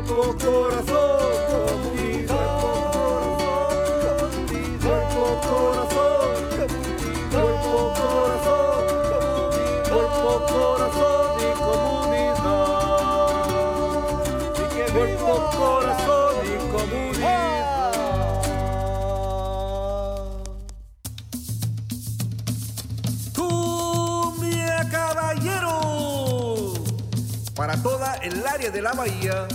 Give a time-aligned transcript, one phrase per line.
[0.00, 2.56] Cuerpo, corazón, comunidad.
[4.80, 6.36] Cuerpo, corazón,
[7.30, 8.80] cuerpo, corazón,
[9.90, 12.64] cuerpo, corazón y comunidad.
[14.94, 17.30] Cuerpo, corazón y comunidad.
[27.54, 29.46] Para toda el área de la bahía,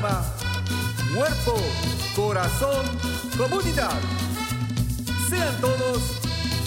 [0.00, 1.56] Cuerpo,
[2.16, 2.86] corazón,
[3.36, 4.00] comunidad.
[5.28, 6.20] Sean todos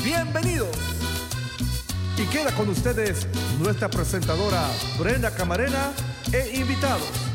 [0.04, 0.70] bienvenidos.
[2.16, 3.26] Y queda con ustedes
[3.60, 5.94] nuestra presentadora Brenda Camarena
[6.32, 7.33] e invitados.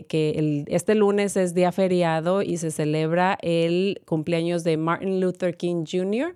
[0.08, 5.56] que este lunes es día feriado y se celebra el cumpleaños cumpleaños de Martin Luther
[5.56, 6.34] King Jr.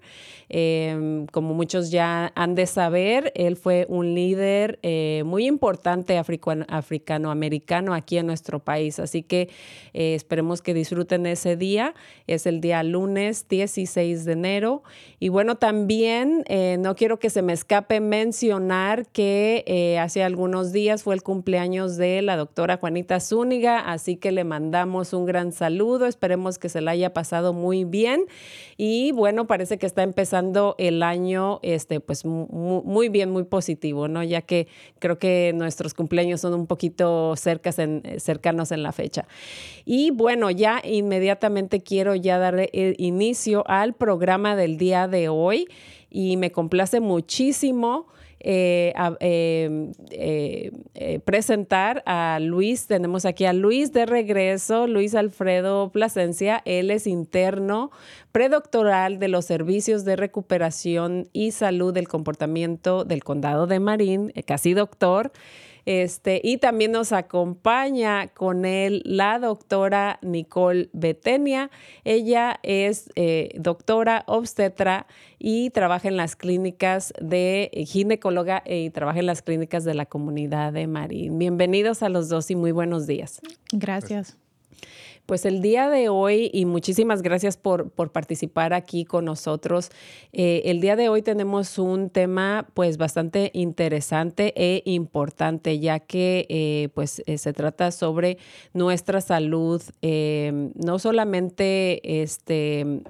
[0.49, 7.95] Em, como muchos ya han de saber, él fue un líder eh, muy importante africano-americano
[7.95, 9.01] aquí en nuestro país.
[9.01, 9.49] Así que
[9.93, 11.95] eh, esperemos que disfruten ese día.
[12.29, 14.85] Es el día lunes 16 de enero.
[15.19, 21.03] Y bueno, también eh, no quiero que se me escape mencionar que hace algunos días
[21.03, 26.07] fue el cumpleaños de la doctora Juanita Zúñiga, así que le mandamos un gran saludo.
[26.07, 28.27] Esperemos que se la haya pasado muy bien.
[28.77, 34.23] Y bueno, parece que está empezando el año este, pues muy, bien, muy positivo, ¿no?
[34.23, 34.69] Ya que
[34.99, 39.27] creo que nuestros cumpleaños son un poquito cercas en, cercanos en la fecha.
[39.85, 45.69] Y bueno, ya inmediatamente quiero ya darle inicio al programa del día de hoy
[46.11, 48.07] y me complace muchísimo
[48.41, 52.87] eh, em, eh, eh, presentar a Luis.
[52.87, 56.63] Tenemos aquí a Luis de regreso, Luis Alfredo Plasencia.
[56.65, 57.91] Él es interno
[58.33, 64.75] predoctoral de los servicios de recuperación y salud del comportamiento del condado de Marín, casi
[64.75, 65.33] doctor.
[65.87, 71.71] Este, y también nos acompaña con él la doctora Nicole Betenia.
[72.05, 75.07] Ella es eh, doctora obstetra
[75.39, 80.73] y trabaja en las clínicas de ginecóloga y trabaja en las clínicas de la comunidad
[80.73, 81.39] de Marín.
[81.39, 83.41] Bienvenidos a los dos y muy buenos días.
[83.73, 84.37] Gracias.
[85.31, 89.91] Pues el día de hoy, y muchísimas gracias por, por participar aquí con nosotros,
[90.33, 96.47] eh, el día de hoy tenemos un tema pues bastante interesante e importante, ya que
[96.49, 98.39] eh, pues eh, se trata sobre
[98.73, 103.05] nuestra salud, no solamente este,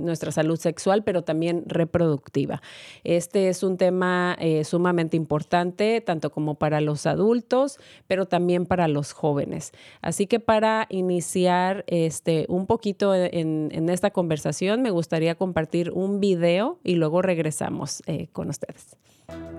[0.00, 2.62] nuestra salud sexual, pero también reproductiva.
[3.04, 7.78] Este es un tema sumamente importante, tanto como para los adultos,
[8.08, 9.70] pero también para los jóvenes.
[10.02, 16.78] Así que para iniciar, este, un poquito en, esta conversación, me gustaría compartir un video
[16.84, 18.96] y luego regresamos eh, con ustedes.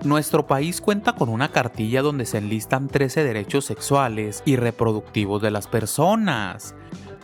[0.04, 5.50] Nuestro país cuenta con una cartilla donde se enlistan 13 derechos sexuales y reproductivos de
[5.50, 6.74] las personas.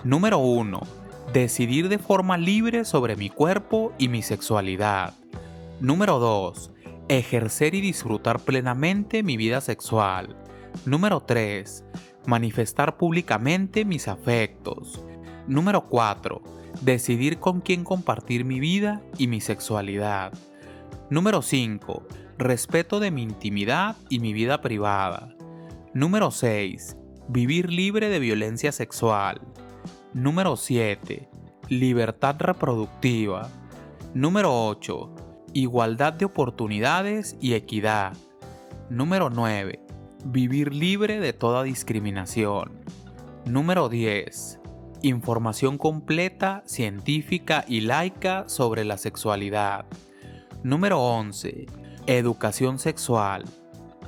[0.04, 0.80] Número 1.
[1.32, 5.14] Decidir de forma libre sobre mi cuerpo y mi sexualidad.
[5.80, 6.70] Número 2.
[7.08, 10.36] Ejercer y disfrutar plenamente mi vida sexual.
[10.86, 11.84] Número 3
[12.28, 15.02] manifestar públicamente mis afectos.
[15.46, 16.42] Número 4.
[16.82, 20.34] Decidir con quién compartir mi vida y mi sexualidad.
[21.08, 22.06] Número 5.
[22.36, 25.34] Respeto de mi intimidad y mi vida privada.
[25.94, 26.98] Número 6.
[27.28, 29.40] Vivir libre de violencia sexual.
[30.12, 31.30] Número 7.
[31.70, 33.48] Libertad reproductiva.
[34.12, 35.14] Número 8.
[35.54, 38.12] Igualdad de oportunidades y equidad.
[38.90, 39.87] Número 9.
[40.24, 42.80] Vivir libre de toda discriminación.
[43.44, 44.58] Número 10.
[45.02, 49.86] Información completa, científica y laica sobre la sexualidad.
[50.64, 51.66] Número 11.
[52.08, 53.44] Educación sexual.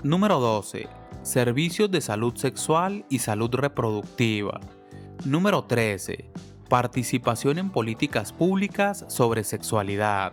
[0.02, 0.88] Número 12.
[1.22, 4.60] Servicios de salud sexual y salud reproductiva.
[5.24, 6.28] Número 13.
[6.68, 10.32] Participación en políticas públicas sobre sexualidad.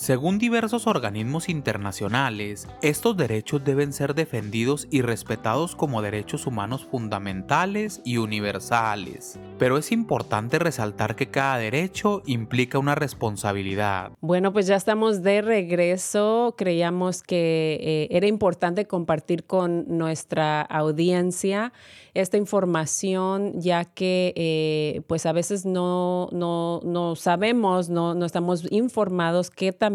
[0.00, 8.00] Según diversos organismos internacionales, estos derechos deben ser defendidos y respetados como derechos humanos fundamentales
[8.02, 9.38] y universales.
[9.58, 14.12] Pero es importante resaltar que cada derecho implica una responsabilidad.
[14.22, 16.54] Bueno, pues ya estamos de regreso.
[16.56, 21.74] Creíamos que eh, era importante compartir con nuestra audiencia
[22.14, 28.66] esta información, ya que eh, pues a veces no, no, no sabemos, no, no estamos
[28.72, 29.89] informados que también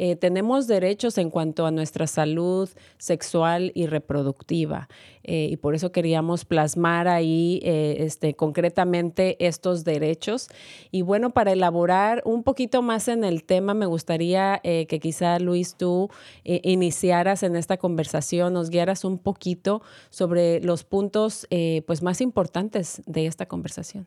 [0.00, 4.88] eh, tenemos derechos en cuanto a nuestra salud sexual y reproductiva.
[5.24, 10.46] Eh, y por eso queríamos plasmar ahí eh, este, concretamente estos derechos.
[10.92, 15.74] Y bueno, para elaborar un poquito más en el tema, me gustaría que quizá Luis
[15.74, 16.10] tú
[16.44, 21.46] iniciaras en esta conversación, nos guiaras un poquito sobre los puntos
[21.86, 24.06] pues más importantes de esta conversación.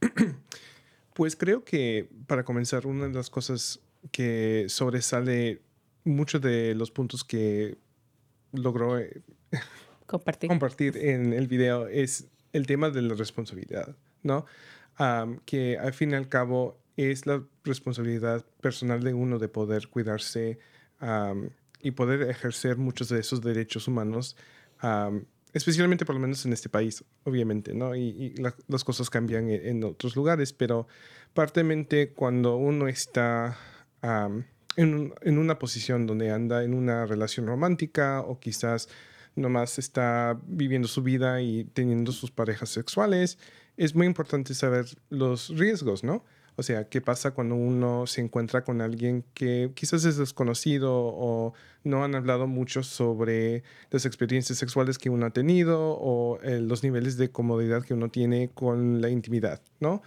[1.14, 3.80] Pues creo que para comenzar, una de las cosas
[4.10, 5.62] que sobresale
[6.04, 7.78] muchos de los puntos que
[8.52, 9.22] logró eh,
[10.06, 10.48] compartir.
[10.48, 14.46] compartir en el video es el tema de la responsabilidad, ¿no?
[15.46, 20.58] que al fin y al cabo es la responsabilidad personal de uno de poder cuidarse
[21.80, 24.36] y poder ejercer muchos de esos derechos humanos,
[25.52, 27.96] especialmente por lo menos en este país, obviamente, ¿no?
[27.96, 28.34] Y,
[28.68, 30.86] las cosas cambian en, en, otros lugares, pero
[31.34, 33.58] partemente cuando uno está
[34.76, 38.88] en, una posición donde anda en una relación romántica o quizás
[39.34, 43.38] nomás está viviendo su vida y teniendo sus parejas sexuales,
[43.76, 46.24] es muy importante saber los riesgos, ¿no?
[46.56, 51.54] O sea, ¿qué pasa cuando uno se encuentra con alguien que quizás es desconocido o
[51.82, 56.82] no han hablado mucho sobre las experiencias sexuales que uno ha tenido o eh, los
[56.82, 60.02] niveles de comodidad que uno tiene con la intimidad, ¿no?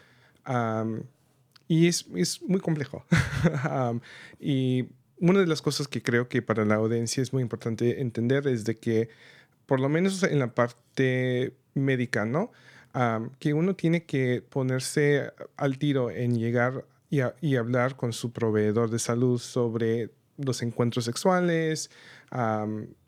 [1.67, 3.05] Y es, es, muy complejo.
[4.39, 4.85] y
[5.19, 8.65] una de las cosas que creo que para la audiencia es muy importante entender es
[8.65, 9.09] de que,
[9.65, 12.51] por lo menos en la parte médica, ¿no?
[13.39, 18.99] que uno tiene que ponerse al tiro en llegar y, hablar con su proveedor de
[18.99, 21.89] salud sobre los encuentros sexuales,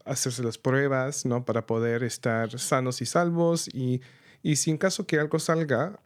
[0.06, 1.46] hacerse las pruebas, ¿no?
[1.46, 4.02] Para poder estar sanos y salvos y,
[4.48, 6.00] y si en caso que algo salga,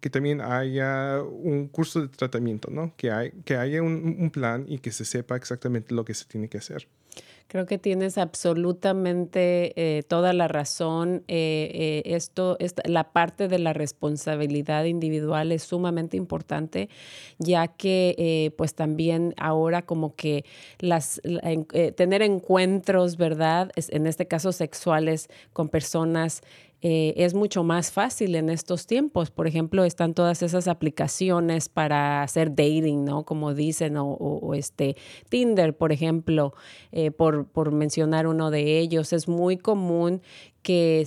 [0.00, 2.94] que también haya un curso de tratamiento, ¿no?
[2.96, 6.48] Que, hay, que haya un plan y que se sepa exactamente lo que se tiene
[6.48, 6.88] que hacer.
[7.52, 11.22] Creo que tienes absolutamente eh, toda la razón.
[11.28, 12.56] Eh, eh, esto,
[12.86, 16.88] la parte de la responsabilidad individual es sumamente importante,
[17.38, 20.46] ya que pues también ahora como que
[20.78, 21.20] las,
[21.94, 23.70] tener encuentros, ¿verdad?
[23.76, 26.40] en este caso sexuales con personas
[26.82, 29.30] eh, es mucho más fácil en estos tiempos.
[29.30, 33.24] Por ejemplo, están todas esas aplicaciones para hacer dating, ¿no?
[33.24, 34.96] Como dicen, o, este
[35.28, 36.54] Tinder, por ejemplo,
[36.90, 39.12] eh, por, por mencionar uno de ellos.
[39.12, 40.22] Es muy común
[40.62, 41.06] que,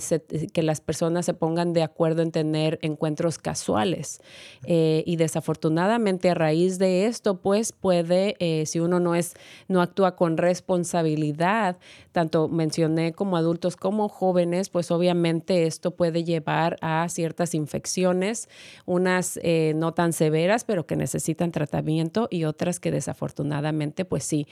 [0.52, 4.20] que las personas se pongan de acuerdo en tener encuentros casuales.
[4.64, 9.34] Eh, y desafortunadamente a raíz de esto, pues puede, eh, si uno no, es,
[9.68, 11.78] no actúa con responsabilidad,
[12.12, 18.48] tanto mencioné como adultos como jóvenes, pues obviamente esto puede llevar a ciertas infecciones,
[18.84, 24.46] unas eh, no tan severas, pero que necesitan tratamiento y otras que desafortunadamente, pues sí,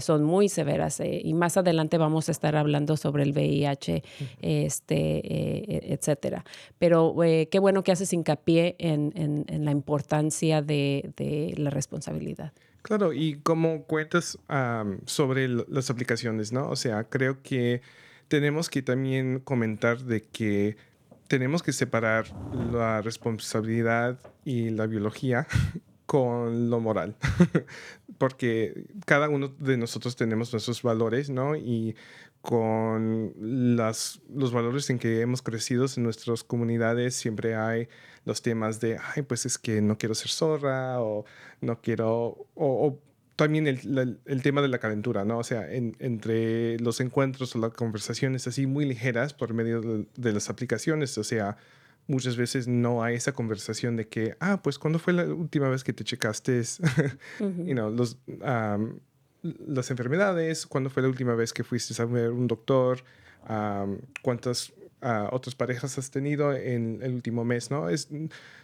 [0.00, 1.00] son muy severas.
[1.00, 4.02] y más adelante vamos a estar hablando sobre el VIH
[4.40, 6.44] este, eh, e, etcétera.
[6.78, 12.52] Pero eh, qué bueno que haces hincapié en, la importancia de, de, la responsabilidad.
[12.82, 14.38] Claro, y como cuentas
[15.04, 16.68] sobre las aplicaciones, ¿no?
[16.68, 17.82] O sea, creo que
[18.28, 20.76] tenemos que también comentar de que
[21.30, 22.26] tenemos que separar
[22.72, 25.46] la responsabilidad y la biología
[26.06, 27.14] con lo moral,
[28.18, 31.54] porque cada uno de nosotros tenemos nuestros valores, ¿no?
[31.54, 31.94] Y
[32.42, 37.88] con las, los valores en que hemos crecido en nuestras comunidades, siempre hay
[38.24, 41.24] los temas de, ay, pues es que no quiero ser zorra o
[41.60, 42.98] no quiero, o,
[43.36, 45.38] también el, el, tema de la calentura, ¿no?
[45.38, 50.50] O sea, entre los encuentros o las conversaciones así muy ligeras por medio de, las
[50.50, 51.56] aplicaciones, o sea,
[52.06, 55.84] muchas veces no hay esa conversación de que, ah, pues, ¿cuándo fue la última vez
[55.84, 56.62] que te checaste?
[57.40, 58.18] you know, los,
[59.42, 63.02] las enfermedades, cuándo fue la última vez que fuiste a ver un doctor,
[64.22, 67.88] cuántas ah, otras parejas has tenido en el último mes, ¿no?
[67.88, 68.08] Es,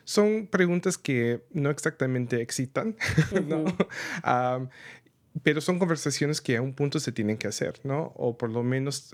[0.04, 2.96] son preguntas que no exactamente excitan,
[3.46, 3.64] ¿no?
[5.42, 8.12] Pero son conversaciones que a un punto se tienen que hacer, ¿no?
[8.16, 9.12] O por lo menos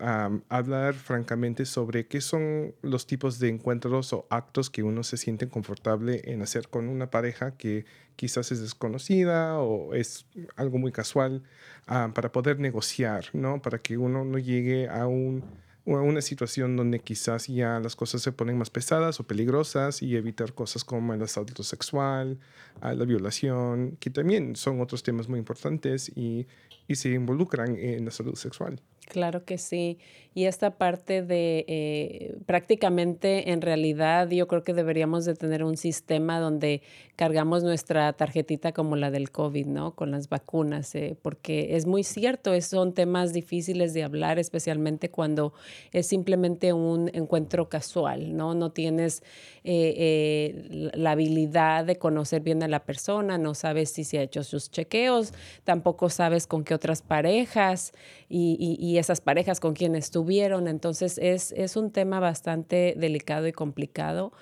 [0.48, 5.48] hablar francamente sobre qué son los tipos de encuentros o actos que uno se siente
[5.48, 7.84] confortable en hacer con una pareja que
[8.16, 10.26] quizás es desconocida o es
[10.56, 11.42] algo muy casual,
[11.86, 13.60] para poder negociar, ¿no?
[13.60, 15.44] Para que uno no llegue a un
[15.84, 20.52] una situación donde quizás ya las cosas se ponen más pesadas o peligrosas y evitar
[20.52, 22.38] cosas como el asalto sexual,
[22.80, 26.46] la violación, que también son otros temas muy importantes y,
[26.86, 28.80] y se involucran en la salud sexual.
[29.12, 29.98] Claro que sí.
[30.34, 35.76] Y esta parte de eh, prácticamente en realidad yo creo que deberíamos de tener un
[35.76, 36.80] sistema donde
[37.16, 39.94] cargamos nuestra tarjetita como la del COVID, ¿no?
[39.94, 45.52] Con las vacunas, eh, porque es muy cierto, son temas difíciles de hablar, especialmente cuando
[45.92, 48.54] es simplemente un encuentro casual, ¿no?
[48.54, 49.22] No tienes
[49.64, 54.42] eh, la habilidad de conocer bien a la persona, no sabes si se ha hecho
[54.42, 57.92] sus chequeos, tampoco sabes con qué otras parejas
[58.30, 60.66] y, y esas parejas con quienes estuvieron.
[60.68, 64.32] Entonces es, es un tema bastante delicado y complicado.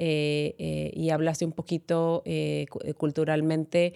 [0.00, 3.94] Eh, eh, y hablaste un poquito eh, culturalmente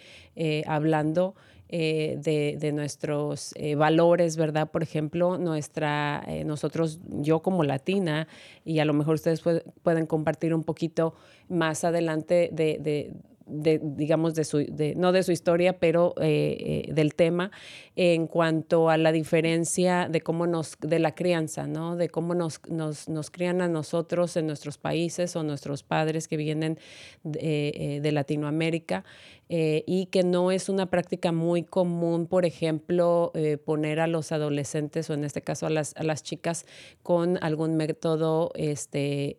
[0.67, 1.37] hablando
[1.69, 4.71] de, de, nuestros valores, ¿verdad?
[4.71, 8.29] Por ejemplo, nuestra, nosotros, yo como latina,
[8.63, 9.41] y a lo mejor ustedes
[9.83, 11.15] pueden compartir un poquito
[11.49, 13.13] más adelante de de,
[13.47, 14.65] digamos, de su,
[14.97, 17.51] no de su historia, pero eh, eh, del tema,
[17.97, 21.97] en cuanto a la diferencia de cómo nos, de la crianza, ¿no?
[21.97, 26.37] De cómo nos, nos, nos crían a nosotros en nuestros países o nuestros padres que
[26.37, 26.79] vienen
[27.23, 29.05] de, eh, Latinoamérica
[29.49, 33.33] y que no es una práctica muy común, por ejemplo,
[33.67, 36.65] poner a los adolescentes o en este caso a las, a las chicas
[37.03, 39.37] con algún método, este,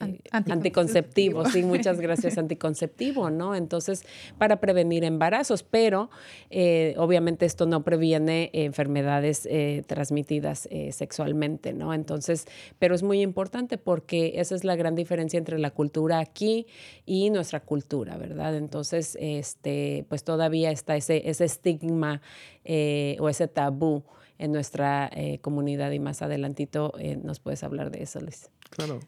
[0.00, 3.54] Anticonceptivo, sí, muchas gracias, anticonceptivo, ¿no?
[3.54, 4.04] Entonces,
[4.38, 6.10] para prevenir embarazos, pero
[6.50, 11.94] eh, obviamente esto no previene enfermedades eh, transmitidas eh, sexualmente, ¿no?
[11.94, 12.46] Entonces,
[12.80, 16.66] pero es muy importante porque esa es la gran diferencia entre la cultura aquí
[17.06, 18.56] y nuestra cultura, ¿verdad?
[18.56, 22.20] Entonces, este, pues todavía está ese, ese estigma
[22.64, 24.04] o ese tabú
[24.38, 25.10] en nuestra
[25.42, 28.50] comunidad y más adelantito nos puedes hablar de eso, Luis.
[28.70, 29.00] Claro.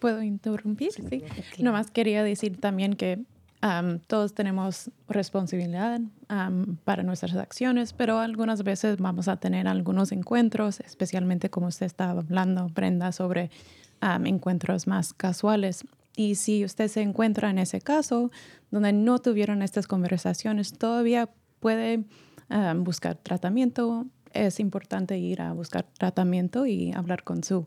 [0.00, 0.92] ¿Puedo interrumpir?
[0.92, 1.22] Sí.
[1.58, 3.24] Nomás quería decir también que
[4.06, 6.00] todos tenemos responsabilidad
[6.84, 12.20] para nuestras acciones, pero algunas veces vamos a tener algunos encuentros, especialmente como usted estaba
[12.20, 13.50] hablando, Brenda, sobre
[14.24, 15.84] encuentros más casuales.
[16.14, 18.30] Y si usted se encuentra en ese caso
[18.70, 22.04] donde no tuvieron estas conversaciones, todavía puede
[22.76, 24.06] buscar tratamiento.
[24.32, 27.66] Es importante ir a buscar tratamiento y hablar con su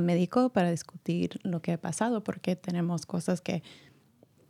[0.00, 3.62] médico para discutir lo que ha pasado, porque tenemos cosas que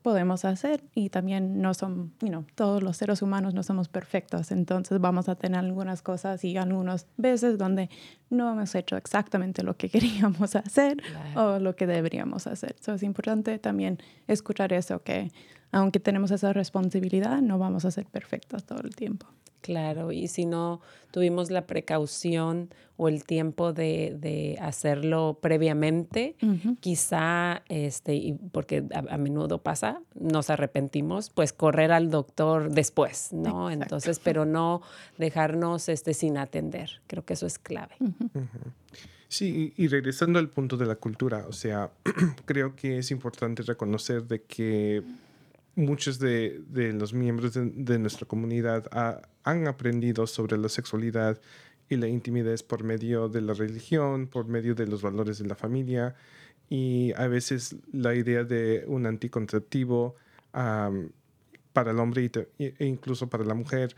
[0.04, 4.50] podemos hacer y también no son, you know, todos los seres humanos no somos perfectos,
[4.50, 7.88] entonces vamos a tener algunas cosas y algunas veces donde
[8.28, 11.02] no hemos hecho exactamente lo que queríamos hacer
[11.34, 12.74] o lo que deberíamos hacer.
[12.78, 13.98] Entonces es importante también
[14.28, 15.32] escuchar eso, que
[15.74, 19.26] aunque tenemos esa responsabilidad, no vamos a ser perfectos todo el tiempo.
[19.60, 26.36] Claro, y si no tuvimos la precaución o el tiempo de, hacerlo previamente,
[26.80, 33.70] quizá, este, porque a, menudo pasa, nos arrepentimos, pues correr al doctor después, ¿no?
[33.70, 34.82] Entonces, pero no
[35.18, 37.00] dejarnos este, sin atender.
[37.08, 37.96] Creo que eso es clave.
[39.28, 41.90] Sí, y regresando al punto de la cultura, o sea,
[42.44, 45.02] creo que es importante reconocer de que
[45.76, 46.62] muchos de,
[46.94, 48.86] los miembros de, nuestra comunidad
[49.42, 51.40] han aprendido sobre la sexualidad
[51.88, 55.54] y la intimidad por medio de la religión, por medio de los valores de la
[55.54, 56.14] familia
[56.68, 60.16] y a veces la idea de un anticonceptivo
[60.52, 63.94] para el hombre e incluso para la mujer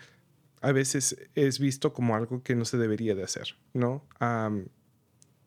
[0.62, 4.02] a veces es visto como algo que no se debería de hacer, ¿no?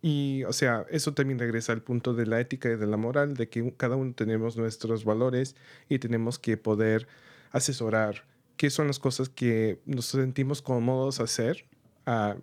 [0.02, 3.36] Y, o sea, eso también regresa al punto de la ética y de la moral,
[3.36, 5.56] de que cada uno tenemos nuestros valores
[5.90, 7.08] y tenemos que poder
[7.52, 8.24] asesorar
[8.56, 11.66] qué son las cosas que nos sentimos cómodos hacer
[12.08, 12.40] uh,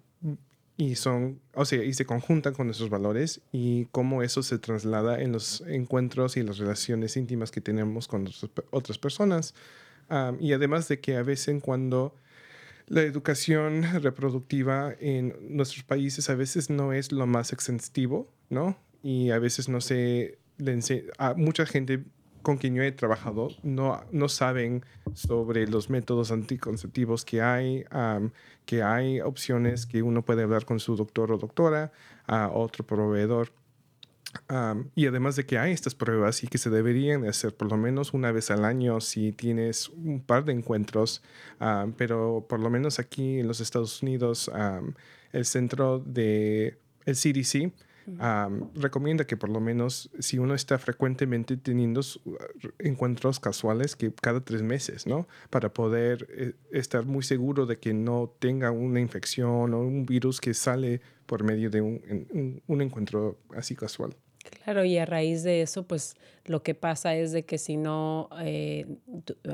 [0.77, 5.21] y son, o sea, y se conjuntan con nuestros valores y cómo eso se traslada
[5.23, 8.29] en los encuentros y las relaciones íntimas que tenemos con
[8.71, 9.55] otras personas.
[10.11, 12.15] Uh, y además de que a veces cuando
[12.87, 18.77] la educación reproductiva en nuestros países a veces no es lo más extensivo, ¿no?
[19.03, 20.79] Y a veces no se le
[21.37, 22.03] mucha gente
[22.43, 27.85] con quien yo he trabajado no, no saben sobre los métodos anticonceptivos que hay,
[28.65, 31.91] que hay opciones que uno puede hablar con su doctor o doctora,
[32.27, 33.53] a otro proveedor
[34.95, 38.13] y además de que hay estas pruebas y que se deberían hacer por lo menos
[38.13, 41.23] una vez al año si tienes un par de encuentros,
[41.97, 44.51] pero por lo menos aquí en los Estados Unidos,
[45.33, 47.73] el centro de el CDC
[48.75, 52.01] recomienda que por lo menos si uno está frecuentemente teniendo
[52.79, 55.27] encuentros casuales, que cada tres meses, ¿no?
[55.51, 60.41] Para poder eh, estar muy seguro de que no tenga una infección o un virus
[60.41, 64.17] que sale por medio de un encuentro así casual.
[64.51, 68.29] Claro, y a raíz de eso, pues lo que pasa es de que si no
[68.41, 68.87] eh,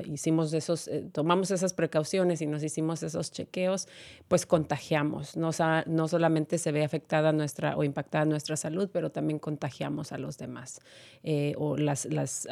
[0.04, 3.88] hicimos esos, eh, tomamos esas precauciones y nos hicimos esos chequeos,
[4.28, 5.36] pues contagiamos.
[5.36, 5.50] No,
[5.86, 10.36] no solamente se ve afectada nuestra o impactada nuestra salud, pero también contagiamos a los
[10.36, 10.80] demás
[11.22, 12.48] eh, o las, las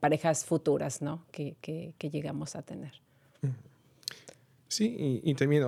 [0.00, 1.24] parejas futuras, ¿no?
[1.30, 3.00] Que, que, llegamos a tener.
[4.68, 5.64] Sí, y, y, también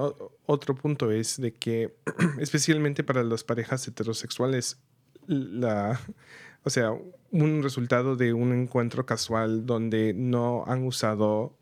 [0.47, 1.97] otro punto es de que,
[2.39, 4.79] especialmente para las parejas heterosexuales,
[5.27, 6.01] la,
[6.63, 6.93] o sea,
[7.31, 11.57] un resultado de un encuentro casual donde no han usado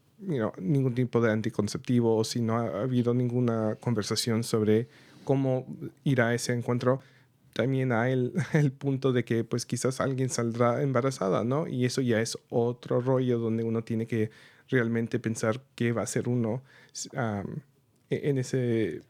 [0.59, 4.89] ningún tipo de anticonceptivo o si no ha habido ninguna conversación sobre
[5.25, 5.67] cómo
[6.05, 7.01] irá ese encuentro,
[7.53, 11.67] también hay el, el, punto de que pues quizás alguien saldrá embarazada, ¿no?
[11.67, 14.31] Y eso ya es otro rollo donde uno tiene que
[14.69, 16.63] realmente pensar qué va a hacer uno
[18.11, 19.03] e, en, ese,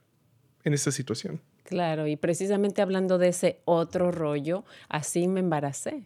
[0.64, 1.40] en esa situación.
[1.66, 6.04] Claro, y precisamente hablando de ese otro rollo, así me embaracé.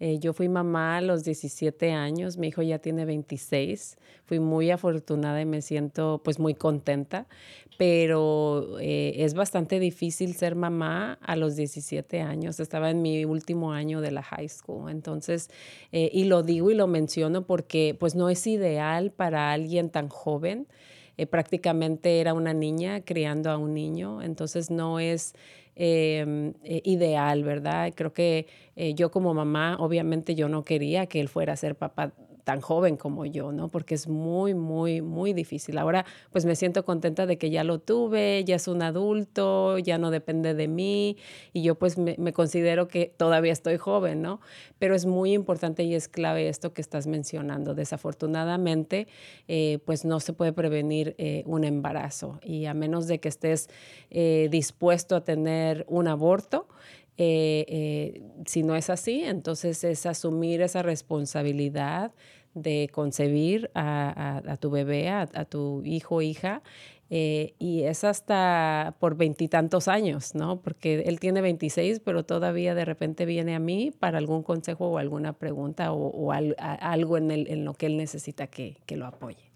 [0.00, 4.70] Eh, yo fui mamá a los 17 años, mi hijo ya tiene 26, fui muy
[4.70, 7.28] afortunada y me siento pues muy contenta,
[7.76, 13.72] pero eh, es bastante difícil ser mamá a los 17 años, estaba en mi último
[13.72, 15.48] año de la high school, entonces,
[15.92, 20.08] eh, y lo digo y lo menciono porque pues no es ideal para alguien tan
[20.08, 20.66] joven.
[21.16, 25.34] Eh, prácticamente era una niña criando a un niño, entonces no es
[25.76, 27.92] em, eh, ideal, ¿verdad?
[27.94, 28.46] Creo que
[28.76, 32.12] eh, yo como mamá, obviamente yo no quería que él fuera a ser papá
[32.44, 33.68] tan joven como yo, ¿no?
[33.68, 35.78] Porque es muy, muy, muy difícil.
[35.78, 39.98] Ahora, pues me siento contenta de que ya lo tuve, ya es un adulto, ya
[39.98, 41.16] no depende de mí
[41.52, 44.40] y yo pues me, considero que todavía estoy joven, ¿no?
[44.78, 47.74] Pero es muy importante y es clave esto que estás mencionando.
[47.74, 49.08] Desafortunadamente,
[49.48, 53.68] eh, pues no se puede prevenir eh, un embarazo y a menos de que estés
[54.10, 56.68] eh, dispuesto a tener un aborto,
[57.16, 62.12] eh, eh, si no es así, entonces es asumir esa responsabilidad
[62.54, 66.62] de concebir a, tu bebé, a, tu hijo o hija,
[67.10, 70.60] eh, y es hasta por veintitantos años, ¿no?
[70.60, 74.98] Porque él tiene 26, pero todavía de repente viene a mí para algún consejo o
[74.98, 79.52] alguna pregunta o, algo en, el, en, lo que él necesita que, que lo apoye.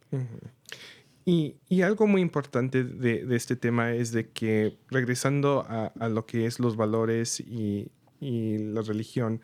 [1.30, 6.58] Y, algo muy importante de, este tema es de que regresando a, lo que es
[6.58, 9.42] los valores y, la religión,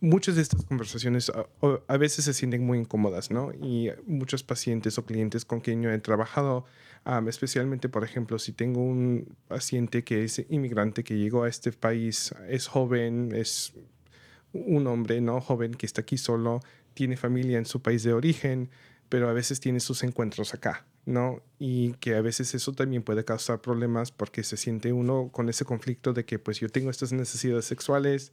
[0.00, 1.30] muchas de estas conversaciones
[1.86, 3.52] a, veces se sienten muy incómodas, ¿no?
[3.52, 6.64] Y muchos pacientes o clientes con quien yo he trabajado,
[7.28, 12.34] especialmente, por ejemplo, si tengo un paciente que es inmigrante, que llegó a este país,
[12.48, 13.74] es joven, es
[14.54, 15.42] un hombre, ¿no?
[15.42, 16.60] Joven que está aquí solo,
[16.94, 18.70] tiene familia en su país de origen,
[19.08, 21.42] pero a veces tiene sus encuentros acá, ¿no?
[21.58, 25.64] Y que a veces eso también puede causar problemas porque se siente uno con ese
[25.64, 28.32] conflicto de que pues yo tengo estas necesidades sexuales,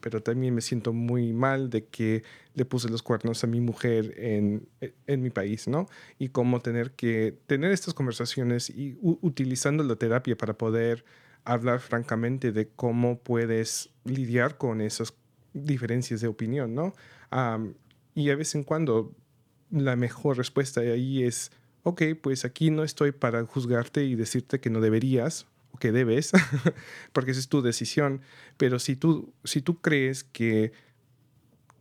[0.00, 2.22] pero también me siento muy mal de que
[2.54, 5.88] le puse los cuernos a mi mujer en, e, en mi país, ¿no?
[6.18, 11.04] Y cómo tener que tener estas conversaciones y utilizando la terapia para poder
[11.44, 15.14] hablar francamente de cómo puedes lidiar con esas
[15.52, 16.94] diferencias de opinión, ¿no?
[18.14, 19.14] y a vez en cuando
[19.84, 24.70] la mejor respuesta ahí es, ok, pues aquí no estoy para juzgarte y decirte que
[24.70, 26.32] no deberías o que debes,
[27.12, 28.22] porque esa es tu decisión,
[28.56, 30.72] pero si tú, si tú crees que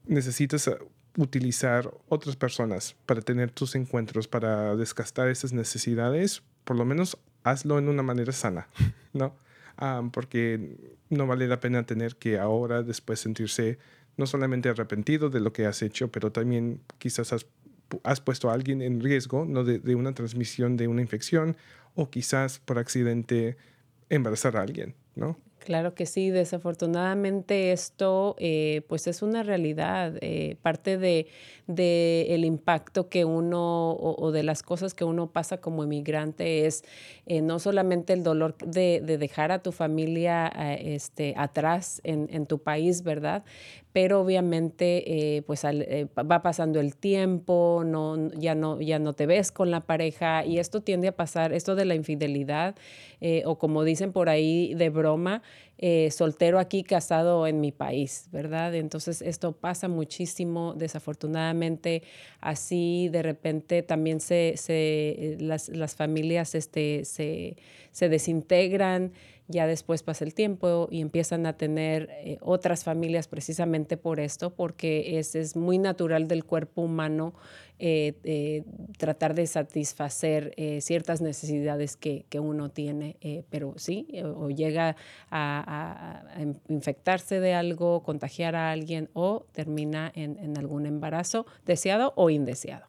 [0.05, 0.77] necesitas ah,
[1.17, 7.79] utilizar otras personas para tener tus encuentros, para desgastar esas necesidades, por lo menos hazlo
[7.79, 8.67] en una manera sana,
[9.13, 9.35] ¿no?
[9.77, 10.77] Ah, porque
[11.09, 13.77] no vale la pena tener que ahora después sentirse
[14.17, 17.45] no solamente arrepentido de lo que has hecho, pero también quizás has
[18.03, 19.63] has puesto a alguien en riesgo ¿no?
[19.63, 21.57] de, una transmisión de una infección
[21.95, 23.57] o quizás por accidente
[24.09, 25.37] embarazar a alguien, ¿no?
[25.65, 31.25] Claro que sí, desafortunadamente esto eh, pues es una realidad, eh, parte de,
[31.67, 36.83] el impacto que uno o, de las cosas que uno pasa como inmigrante es
[37.25, 43.01] eh, no solamente el dolor de, dejar a tu familia este, atrás en, tu país,
[43.01, 43.43] ¿verdad?
[43.95, 49.71] Pero obviamente pues va pasando el tiempo, no, ya, no, ya no te ves con
[49.71, 52.75] la pareja y esto tiende a pasar, esto de la infidelidad
[53.45, 55.41] o como dicen por ahí de broma,
[55.77, 58.73] eh, soltero aquí, casado en mi país, ¿verdad?
[58.75, 62.01] Entonces esto pasa muchísimo, desafortunadamente,
[62.39, 67.57] así de repente también se, se las, las, familias este, se,
[67.91, 69.11] se desintegran
[69.47, 74.49] ya después pasa el tiempo y empiezan a tener eh, otras familias precisamente por esto,
[74.51, 77.33] porque es, es muy natural del cuerpo humano
[77.77, 78.63] eh, eh,
[78.97, 83.17] tratar de satisfacer ciertas necesidades que, que uno tiene,
[83.49, 84.95] pero sí, o llega
[85.29, 86.23] a,
[86.69, 92.85] infectarse de algo, contagiar a alguien o termina en algún embarazo deseado o indeseado.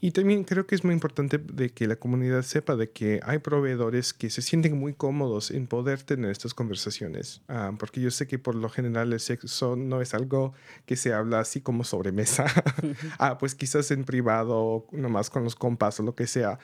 [0.00, 3.38] Y, también creo que es muy importante de que la comunidad sepa de que hay
[3.38, 8.26] proveedores que se sienten muy cómodos en poder tener estas conversaciones, ah, porque yo sé
[8.26, 10.52] que por lo general el sexo no es algo
[10.84, 12.44] que se habla así como sobre mesa,
[13.18, 16.58] ah, pues quizás en privado, nomás con los compas o lo que sea.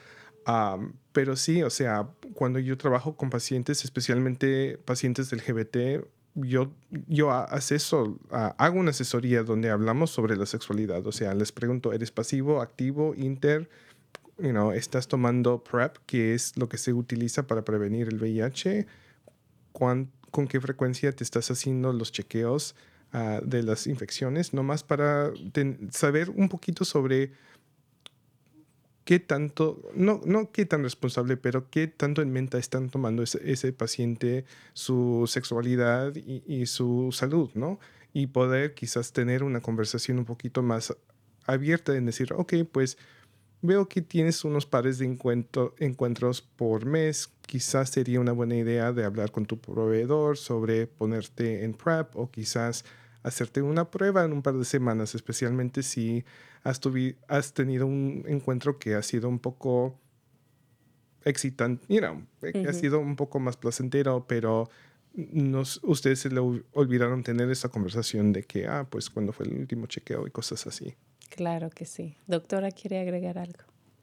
[0.45, 0.77] Ah,
[1.11, 6.71] pero sí, o sea, cuando yo trabajo con pacientes, especialmente pacientes del GBT, yo,
[7.07, 11.05] yo hago una asesoría donde hablamos sobre la sexualidad.
[11.07, 13.69] O sea, les pregunto, ¿eres pasivo, activo, inter?
[14.39, 18.85] You ¿Estás tomando PrEP, que es lo que se utiliza para prevenir el VIH?
[19.71, 20.11] ¿Con
[20.47, 22.75] qué frecuencia te estás haciendo los chequeos
[23.13, 24.53] ah, de las infecciones?
[24.53, 25.31] Nomás para
[25.89, 27.31] saber un poquito sobre
[29.07, 33.71] qué tanto, no, no qué tan responsable, pero qué tanto en mente están tomando ese,
[33.71, 34.43] paciente
[34.73, 37.79] su sexualidad y, su salud, ¿no?
[38.11, 40.93] Y poder quizás tener una conversación un poquito más
[41.45, 42.97] abierta en decir, ok, pues
[43.61, 49.05] veo que tienes unos pares de encuentros por mes, quizás sería una buena idea de
[49.05, 52.83] hablar con tu proveedor sobre ponerte en PrEP o quizás
[53.23, 56.23] hacerte una prueba en un par de semanas, especialmente si
[56.63, 56.79] has,
[57.27, 59.99] has tenido un encuentro que ha sido un poco
[61.23, 62.25] excitante, you know,
[62.67, 64.69] ha sido un poco más placentero, pero
[65.13, 69.53] nos, ustedes se le olvidaron tener esa conversación de que, ah, pues cuando fue el
[69.57, 70.95] último chequeo y cosas así.
[71.29, 72.15] Claro que sí.
[72.27, 73.59] Doctora, ¿quiere agregar algo?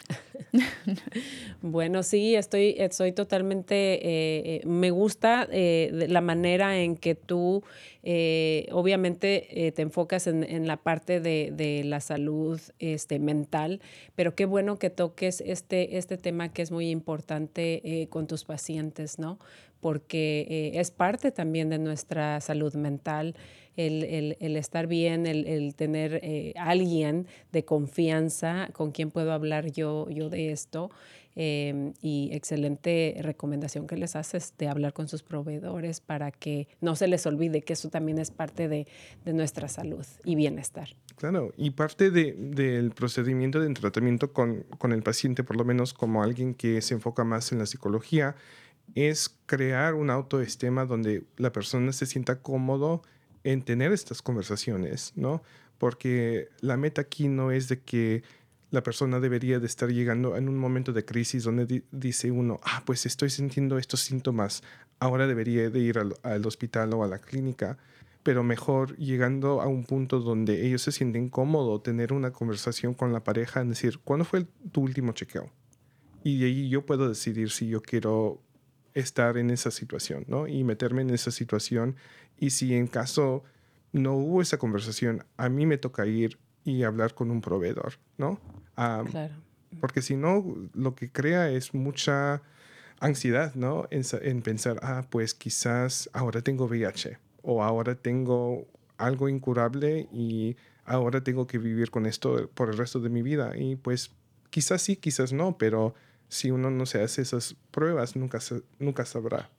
[1.62, 7.62] bueno, sí, estoy, estoy totalmente, eh, eh, me gusta eh, la manera en que tú
[8.72, 13.80] obviamente te enfocas en, la parte de, la salud este, mental,
[14.14, 19.18] pero qué bueno que toques este, este tema que es muy importante con tus pacientes,
[19.18, 19.38] ¿no?
[19.84, 23.34] Porque es parte también de nuestra salud mental
[23.76, 30.30] el, estar bien, el, tener eh, alguien de confianza con quien puedo hablar yo, yo
[30.30, 30.90] de esto.
[31.36, 36.94] Em, y excelente recomendación que les haces de hablar con sus proveedores para que no
[36.94, 38.86] se les olvide que eso también es parte de,
[39.24, 40.90] nuestra salud y bienestar.
[41.16, 46.22] Claro, y parte del procedimiento de tratamiento con, con el paciente, por lo menos como
[46.22, 48.36] alguien que se enfoca más en la psicología,
[48.94, 53.02] es crear un autoestima donde la persona se sienta cómodo
[53.42, 55.42] en tener estas conversaciones, ¿no?
[55.78, 58.22] Porque la meta aquí no es de que
[58.70, 62.82] la persona debería de estar llegando en un momento de crisis donde dice uno, ah,
[62.84, 64.62] pues estoy sintiendo estos síntomas,
[64.98, 67.78] ahora debería de ir al, hospital o a la clínica,
[68.22, 73.12] pero mejor llegando a un punto donde ellos se sienten cómodos, tener una conversación con
[73.12, 75.50] la pareja, en decir, ¿cuándo fue tu último chequeo?
[76.24, 78.40] Y de ahí yo puedo decidir si yo quiero
[78.94, 80.46] estar en esa situación, ¿no?
[80.46, 81.96] Y meterme en esa situación.
[82.38, 83.44] Y si en caso
[83.92, 88.40] no hubo esa conversación, a mí me toca ir y hablar con un proveedor, ¿no?
[88.74, 89.34] claro.
[89.80, 92.42] Porque si no, lo que crea es mucha
[93.00, 93.86] ansiedad, ¿no?
[93.90, 100.56] En, en, pensar, ah, pues quizás ahora tengo VIH o ahora tengo algo incurable y
[100.84, 103.56] ahora tengo que vivir con esto por el resto de mi vida.
[103.56, 104.12] Y pues
[104.50, 105.94] quizás sí, quizás no, pero
[106.28, 108.38] si uno no se hace esas pruebas, nunca,
[108.78, 109.50] nunca sabrá.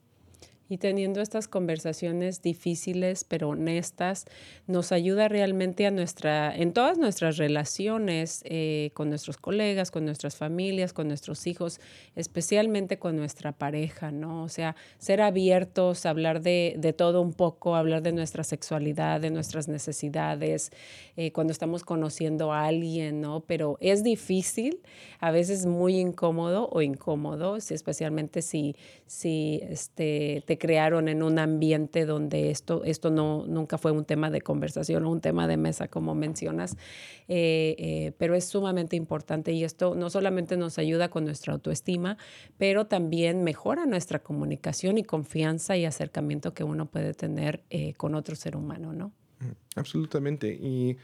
[0.68, 4.26] Y teniendo estas conversaciones difíciles pero honestas,
[4.68, 10.36] nos ayuda realmente a nuestra, en todas nuestras relaciones eh, con nuestros colegas, con nuestras
[10.36, 11.80] familias, con nuestros hijos,
[12.16, 14.44] especialmente con nuestra pareja, ¿no?
[14.44, 19.30] O sea, ser abiertos, hablar de, de todo un poco, hablar de nuestra sexualidad, de
[19.30, 20.72] nuestras necesidades,
[21.18, 23.42] eh, cuando estamos conociendo a alguien, ¿no?
[23.42, 24.80] Pero es difícil,
[25.20, 28.76] a veces muy incómodo o incómodo, especialmente si,
[29.06, 34.30] si este, te crearon en un ambiente donde esto, esto no, nunca fue un tema
[34.30, 36.78] de conversación o un tema de mesa, como mencionas,
[37.28, 42.18] eh, eh, pero es sumamente importante y esto no solamente nos ayuda con nuestra autoestima,
[42.58, 48.16] pero también mejora nuestra comunicación y confianza y acercamiento que uno puede tener eh, con
[48.16, 49.08] otro ser humano, ¿no?
[49.40, 50.54] Mm, absolutamente.
[50.54, 50.98] Y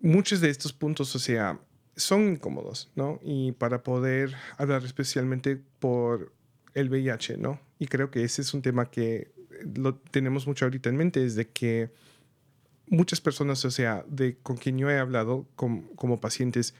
[0.00, 1.60] muchos de estos puntos, o sea,
[1.96, 3.20] son incómodos, ¿no?
[3.22, 6.32] Y para poder hablar especialmente por
[6.74, 7.60] el VIH, ¿no?
[7.78, 9.30] Y creo que ese es un tema que
[9.76, 11.90] lo tenemos mucho ahorita en mente, es de que
[12.86, 16.74] muchas personas, o sea, de con quien yo he hablado como pacientes,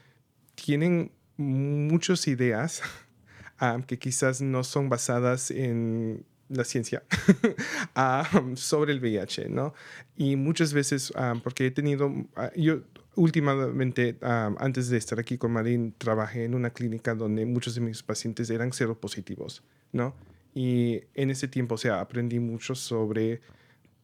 [0.55, 2.81] tienen muchas ideas
[3.59, 7.03] ah, que quizás no son basadas en la ciencia
[7.95, 9.73] ah, sobre el VIH, ¿no?
[10.17, 12.13] Y muchas veces, ah, porque he tenido,
[12.55, 12.81] yo
[13.15, 18.03] últimamente, antes de estar aquí con Marín, trabajé en una clínica donde muchos de mis
[18.03, 20.15] pacientes eran seropositivos, ¿no?
[20.53, 23.41] Y en ese tiempo, o sea, aprendí mucho sobre,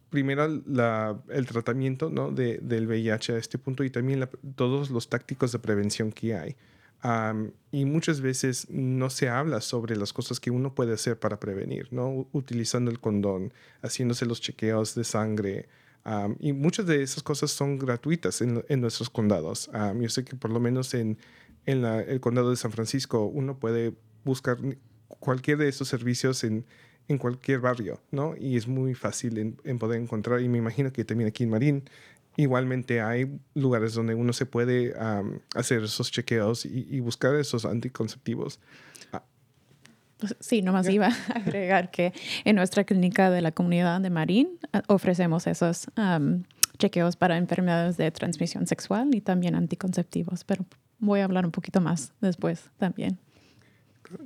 [0.10, 2.32] primero, la, el tratamiento ¿no?
[2.32, 6.56] de, del VIH a este punto y también todos los tácticos de prevención que hay.
[7.72, 11.90] y muchas veces no se habla sobre las cosas que uno puede hacer para prevenir,
[11.92, 12.28] ¿no?
[12.32, 15.68] Utilizando el condón, haciéndose los chequeos de sangre.
[16.40, 19.70] y muchas de esas cosas son gratuitas en, en nuestros condados.
[20.00, 21.18] yo sé que por lo menos en,
[21.66, 24.58] en la, el condado de San Francisco uno puede buscar
[25.20, 26.66] cualquier de esos servicios en,
[27.08, 28.36] en cualquier barrio, ¿no?
[28.38, 30.42] Y es muy fácil en, poder encontrar.
[30.42, 31.84] Y me imagino que también aquí en Marín
[32.36, 34.94] igualmente hay lugares donde uno se puede
[35.56, 38.60] hacer esos chequeos y, buscar esos anticonceptivos.
[39.12, 39.24] Ah.
[40.18, 44.60] Pues sí, nomás iba a agregar que en nuestra clínica de la comunidad de Marín
[44.74, 45.88] ah, ofrecemos esos
[46.78, 50.66] chequeos para enfermedades de transmisión sexual y también anticonceptivos, pero
[51.00, 53.18] voy a hablar un poquito más después también.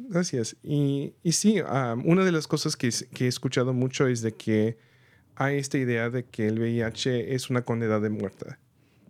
[0.09, 0.55] Gracias.
[0.63, 4.77] Y, y sí, una de las cosas que, que, he escuchado mucho es de que
[5.35, 8.57] hay esta idea de que el VIH es una condena de muerte.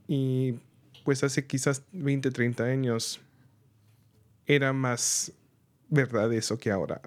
[0.07, 0.55] Y
[1.03, 3.19] pues hace quizás 20, 30 años
[4.45, 5.33] era más
[5.89, 7.01] verdad eso que ahora.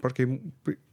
[0.00, 0.40] porque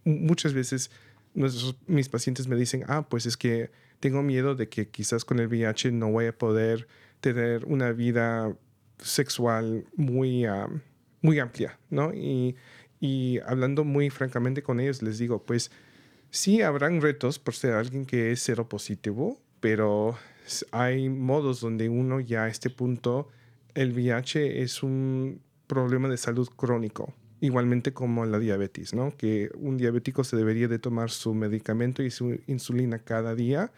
[0.03, 0.91] muchas veces
[1.33, 5.39] nuestros, mis pacientes me dicen, ah, pues es que tengo miedo de que quizás con
[5.39, 6.87] el VIH no voy a poder
[7.21, 8.55] tener una vida
[8.99, 10.45] sexual muy
[11.25, 12.13] muy amplia, ¿no?
[12.13, 12.55] Y,
[12.99, 15.71] y hablando muy francamente con ellos, les digo, pues
[16.29, 20.17] sí habrán retos por ser alguien que es cero positivo, pero
[20.71, 23.29] hay modos donde uno ya a este punto,
[23.73, 29.15] el VIH es un problema de salud crónico, igualmente como la diabetes, ¿no?
[29.17, 33.71] Que un diabético se debería de tomar su medicamento y su insulina cada día.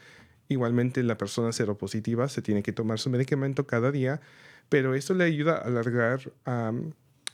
[0.49, 4.21] Igualmente la persona seropositiva se tiene que tomar su medicamento cada día,
[4.69, 6.31] pero esto le ayuda a alargar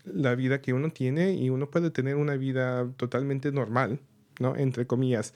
[0.05, 3.99] la vida que uno tiene y uno puede tener una vida totalmente normal,
[4.39, 4.55] ¿no?
[4.55, 5.33] Entre comillas,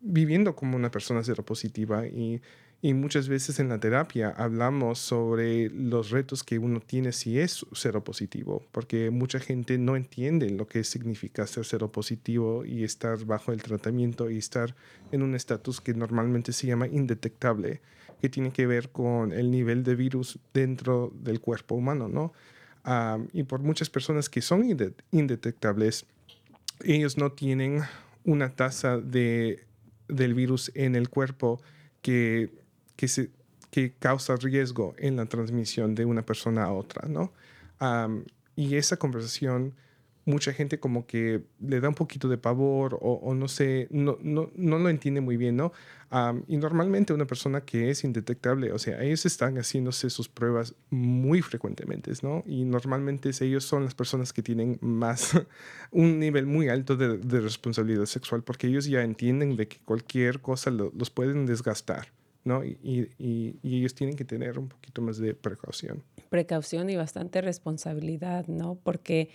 [0.00, 2.40] viviendo como una persona seropositiva y
[2.84, 7.64] y muchas veces en la terapia hablamos sobre los retos que uno tiene si es
[7.72, 13.62] seropositivo, porque mucha gente no entiende lo que significa ser seropositivo y estar bajo el
[13.62, 14.74] tratamiento y estar
[15.12, 17.80] en un estatus que normalmente se llama indetectable,
[18.20, 22.32] que tiene que ver con el nivel de virus dentro del cuerpo humano, ¿no?
[22.84, 24.64] Ah, y por muchas personas que son
[25.10, 26.04] indetectables,
[26.84, 27.82] ellos no tienen
[28.24, 29.64] una tasa de,
[30.08, 31.60] del virus en el cuerpo
[32.00, 32.50] que
[33.02, 33.30] que, se,
[33.72, 37.32] que causa riesgo en la transmisión de una persona a otra, ¿no?
[38.54, 39.74] y esa conversación,
[40.24, 44.50] mucha gente como que le da un poquito de pavor o, no sé, no, no,
[44.54, 45.72] no, lo entiende muy bien, ¿no?
[46.46, 51.40] y normalmente una persona que es indetectable, o sea, ellos están haciéndose sus pruebas muy
[51.40, 52.44] frecuentemente, ¿no?
[52.46, 55.32] Y normalmente ellos son las personas que tienen más,
[55.90, 60.40] un nivel muy alto de, de responsabilidad sexual porque ellos ya entienden de que cualquier
[60.40, 62.08] cosa los pueden desgastar.
[62.44, 62.64] ¿no?
[62.64, 66.02] Y, y, ellos tienen que tener un poquito más de precaución.
[66.28, 68.76] Precaución y bastante responsabilidad, ¿no?
[68.82, 69.30] Porque,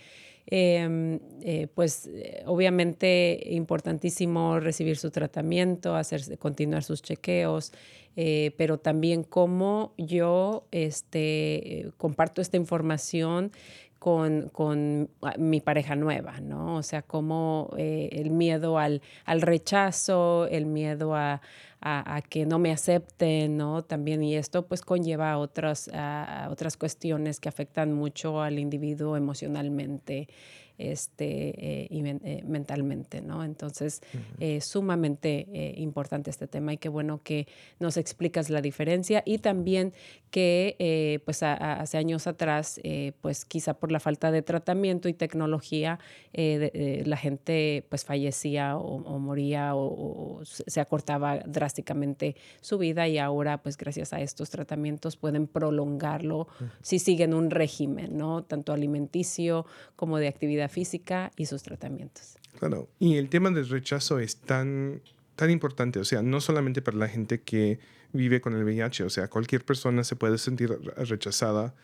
[0.50, 7.72] em, eh, pues, eh, obviamente, importantísimo recibir su tratamiento, hacer, continuar sus chequeos,
[8.16, 13.52] eh, pero también cómo yo este, comparto esta información
[13.98, 16.76] con, con, ah, mi pareja nueva, ¿no?
[16.76, 21.42] O sea, como el miedo al, al rechazo, el miedo a,
[21.80, 23.84] a, que no me acepten, ¿no?
[23.84, 29.16] También, y esto pues conlleva a otras, a otras cuestiones que afectan mucho al individuo
[29.16, 30.28] emocionalmente
[30.78, 33.44] este, eh, y eh, mentalmente, ¿no?
[33.44, 34.00] Entonces,
[34.38, 37.46] es sumamente importante este tema y qué bueno que
[37.80, 39.92] nos explicas la diferencia y también
[40.30, 42.80] que, pues, hace años atrás,
[43.20, 45.98] pues, quizá por la falta de tratamiento y tecnología,
[46.32, 53.76] la gente, pues, fallecía o, moría o, se acortaba drásticamente su vida y ahora, pues,
[53.76, 56.48] gracias a estos tratamientos pueden prolongarlo
[56.82, 58.44] si siguen un régimen, ¿no?
[58.44, 62.36] Tanto alimenticio como de actividad física y sus tratamientos.
[62.58, 65.00] Claro, y el tema del rechazo es tan,
[65.36, 67.78] tan importante, o sea, no solamente para la gente que
[68.12, 71.74] vive con el VIH, o sea, cualquier persona se puede sentir rechazada,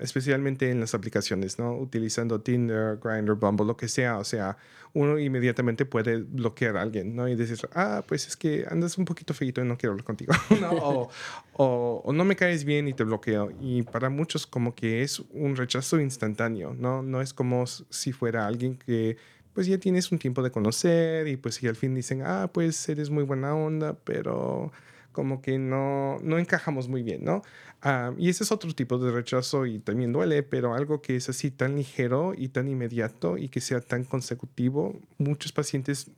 [0.00, 1.76] especialmente en las aplicaciones, ¿no?
[1.76, 4.56] Utilizando Tinder, Grindr, Bumble, lo que sea, o sea,
[4.94, 7.28] uno inmediatamente puede bloquear a alguien, ¿no?
[7.28, 10.32] Y decir, ah, pues es que andas un poquito feito y no quiero hablar contigo,
[10.60, 10.70] ¿no?
[10.70, 11.10] O,
[11.52, 13.50] o, o, no me caes bien y te bloqueo.
[13.60, 17.02] Y para muchos como que es un rechazo instantáneo, ¿no?
[17.02, 19.16] No es como si fuera alguien que
[19.52, 22.88] pues ya tienes un tiempo de conocer y pues si al fin dicen, ah, pues
[22.88, 24.70] eres muy buena onda, pero
[25.18, 27.42] como que no, no encajamos muy bien, ¿no?
[27.82, 31.28] Ah, y ese es otro tipo de rechazo y también duele, pero algo que es
[31.28, 36.12] así tan ligero y tan inmediato y que sea tan consecutivo, muchos pacientes,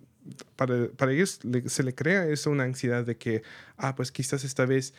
[0.54, 3.42] para, para ellos se le crea eso una ansiedad de que,
[3.78, 4.92] ah, pues quizás esta vez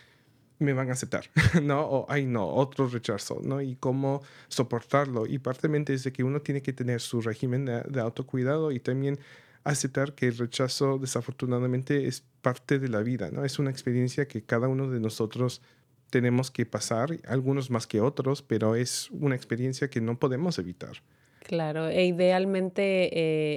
[0.57, 1.29] me van a aceptar,
[1.61, 1.81] ¿no?
[1.81, 3.61] O, ay, no, otro rechazo, ¿no?
[3.61, 5.27] Y cómo soportarlo.
[5.27, 8.79] Y partemente es de que uno tiene que tener su régimen de, de autocuidado y
[8.79, 9.19] también
[9.63, 13.45] aceptar que el rechazo desafortunadamente es parte de la vida, ¿no?
[13.45, 15.61] Es una experiencia que cada uno de nosotros
[16.09, 21.01] tenemos que pasar, algunos más que otros, pero es una experiencia que no podemos evitar.
[21.43, 23.09] Claro, e idealmente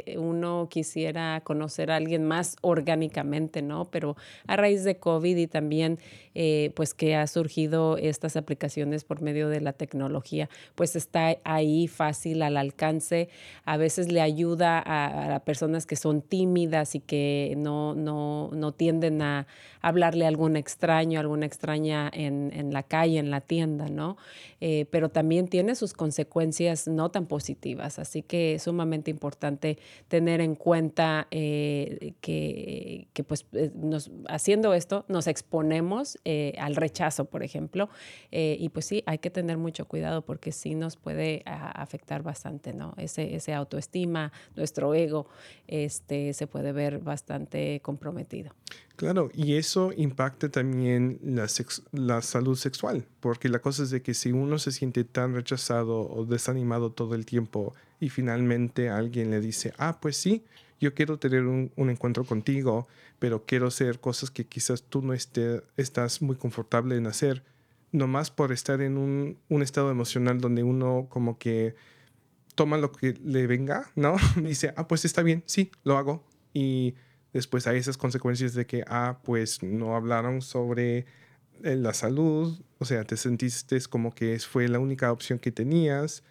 [0.09, 3.85] eh, uno quisiera conocer a alguien más orgánicamente, ¿no?
[3.91, 4.17] Pero
[4.47, 5.99] a raíz de COVID y también
[6.35, 11.87] eh, pues que ha surgido estas aplicaciones por medio de la tecnología, pues está ahí
[11.87, 13.29] fácil al alcance.
[13.67, 18.73] A veces le ayuda a, a personas que son tímidas y que no, no, no
[18.73, 19.47] tienden a
[19.85, 24.17] hablarle a algún extraño, alguna extraña en, en la calle, en la tienda, ¿no?
[24.63, 27.99] Eh, pero también tiene sus consecuencias no tan positivas.
[27.99, 29.77] Así que es sumamente importante
[30.09, 36.19] tener en cuenta eh, que, que, pues, eh, nos, haciendo esto nos exponemos
[36.59, 37.91] al rechazo, por ejemplo.
[38.31, 42.95] y pues sí, hay que tener mucho cuidado porque sí nos puede afectar bastante, ¿no?
[42.97, 45.27] Ese, ese autoestima, nuestro ego,
[45.67, 48.55] este, se puede ver bastante comprometido.
[48.97, 51.49] Claro, y eso impacta también la,
[51.91, 56.09] la, salud sexual, porque la cosa es de que si uno se siente tan rechazado
[56.09, 60.45] o desanimado todo el tiempo y finalmente alguien le dice, ah, pues sí,
[60.81, 62.87] yo quiero tener un, encuentro contigo,
[63.19, 67.43] pero quiero hacer cosas que quizás tú no esté, estás muy confortable en hacer,
[67.91, 71.75] nomás por estar en un, un estado emocional donde uno como que
[72.55, 74.17] toma lo que le venga, ¿no?
[74.37, 76.25] Dice, ah, pues está bien, sí, lo hago.
[76.53, 76.95] Y
[77.35, 81.05] después hay esas consecuencias de que, ah, pues no hablaron sobre
[81.63, 86.23] eh, la salud, o sea, te sentiste como que fue la única opción que tenías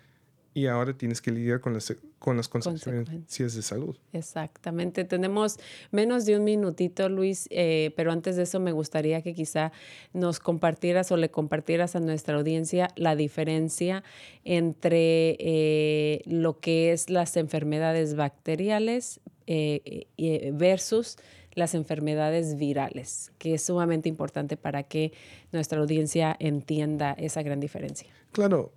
[0.54, 3.98] y ahora tienes que lidiar con las, con las consecuencias de salud.
[4.12, 5.04] Exactamente.
[5.04, 5.58] Tenemos
[5.92, 9.72] menos de un minutito, Luis, eh, pero antes de eso me gustaría que quizá
[10.14, 14.04] nos compartieras o le compartieras a nuestra audiencia la diferencia
[14.44, 21.18] entre eh, lo que es las enfermedades bacteriales eh, versus
[21.56, 25.14] las enfermedades virales, que es sumamente importante para que
[25.52, 28.10] nuestra audiencia entienda esa gran diferencia.
[28.32, 28.74] Claro,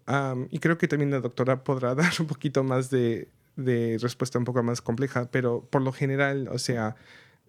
[0.50, 4.62] y creo que también la doctora podrá dar un poquito más de, respuesta un poco
[4.62, 6.96] más compleja, pero por lo general, o sea,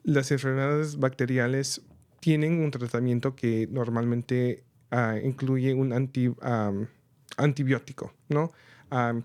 [0.03, 1.82] las enfermedades bacteriales
[2.22, 5.91] tienen un tratamiento que normalmente ah, incluye un
[7.38, 8.53] antibiótico, ¿no?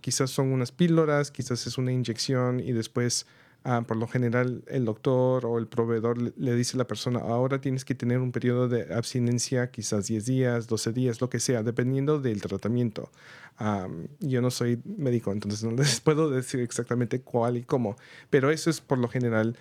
[0.01, 3.27] quizás son unas píldoras, quizás es una inyección y después
[3.65, 7.61] Ah, por lo general el doctor o el proveedor le, dice a la persona, ahora
[7.61, 11.63] tienes que tener un periodo de abstinencia, quizás 10 días, 12 días, lo que sea,
[11.63, 13.11] dependiendo del tratamiento.
[14.19, 17.97] yo no soy médico, entonces no les puedo decir exactamente cuál y cómo,
[18.31, 19.57] pero eso es por lo general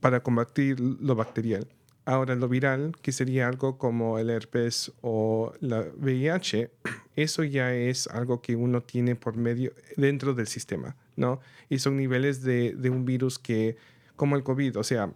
[0.00, 1.68] para combatir lo bacterial.
[2.06, 6.70] Ahora, lo viral, que sería algo como el herpes o la VIH,
[7.16, 11.40] eso ya es algo que uno tiene por medio dentro del sistema, ¿no?
[11.68, 13.76] Y son niveles de, de un virus que,
[14.16, 15.12] como el COVID, o sea,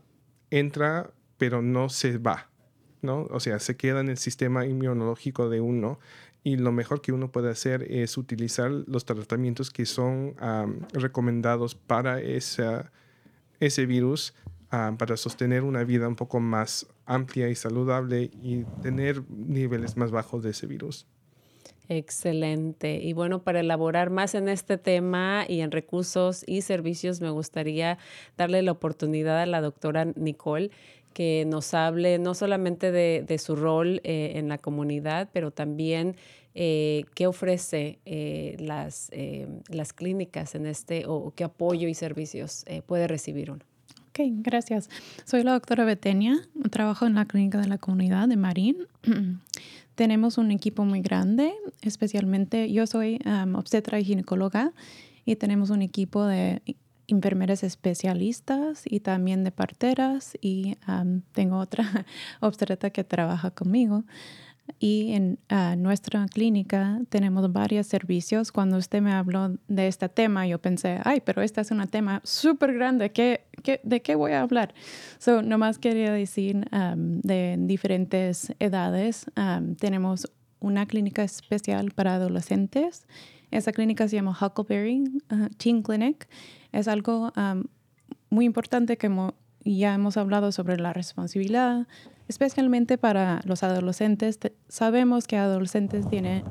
[0.51, 2.51] entra pero no se va,
[3.01, 3.27] ¿no?
[3.31, 5.99] O sea, se queda en el sistema inmunológico de uno
[6.45, 10.35] y lo mejor que uno puede hacer es utilizar los tratamientos que son
[10.93, 14.35] recomendados para ese virus
[14.75, 20.11] Ah, para sostener una vida un poco más amplia y saludable y tener niveles más
[20.11, 21.07] bajos de ese virus.
[21.89, 23.01] Excelente.
[23.03, 27.99] Y bueno, para elaborar más en este tema y en recursos y servicios, me gustaría
[28.37, 30.71] darle la oportunidad a la doctora Nicole
[31.13, 36.17] que nos hable no solamente de, su rol eh, en la comunidad, pero también
[36.55, 39.11] eh, qué ofrece eh, las,
[39.69, 43.72] las clínicas en este o qué apoyo y servicios puede recibir uno.
[44.13, 44.91] Ok, gracias.
[45.25, 46.37] Soy la doctora Betenia,
[46.71, 48.77] trabajo en la clínica de la comunidad de Marín.
[49.95, 53.19] Tenemos un equipo muy grande, especialmente yo soy
[53.55, 54.75] obstetra y ginecóloga
[55.25, 56.61] y tenemos un equipo de
[57.07, 60.77] enfermeras especialistas y también de parteras y
[61.33, 62.05] tengo otra
[62.41, 64.05] obstetra que trabaja conmigo.
[64.79, 65.39] Y en
[65.83, 68.53] nuestra clínica tenemos varios servicios.
[68.53, 72.21] Cuando usted me habló de este tema, yo pensé, ay, pero este es un tema
[72.25, 73.13] súper grande.
[73.13, 74.75] ¿Qué, qué, de qué voy a hablar?
[75.19, 79.27] So, nomás quería decir de diferentes edades.
[79.79, 83.07] tenemos una clínica especial para adolescentes.
[83.51, 86.29] Esa clínica se llama Huckleberry uh, Teen Clinic.
[86.73, 87.33] Es algo
[88.31, 89.11] muy importante que
[89.65, 91.87] ya hemos hablado sobre la responsabilidad,
[92.33, 94.39] especialmente para los adolescentes.
[94.69, 96.43] Sabemos que adolescentes tienen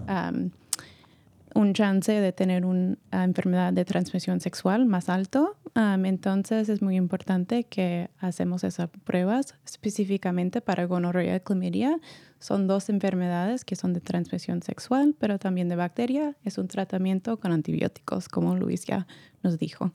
[1.56, 5.58] un chance de tener una enfermedad de transmisión sexual más alto.
[5.76, 12.00] entonces es muy importante que hacemos esas pruebas específicamente para gonorrea y clamidia.
[12.40, 16.36] Son dos enfermedades que son de transmisión sexual, pero también de bacteria.
[16.44, 19.08] Es un tratamiento con antibióticos, como Luis ya
[19.42, 19.92] nos dijo.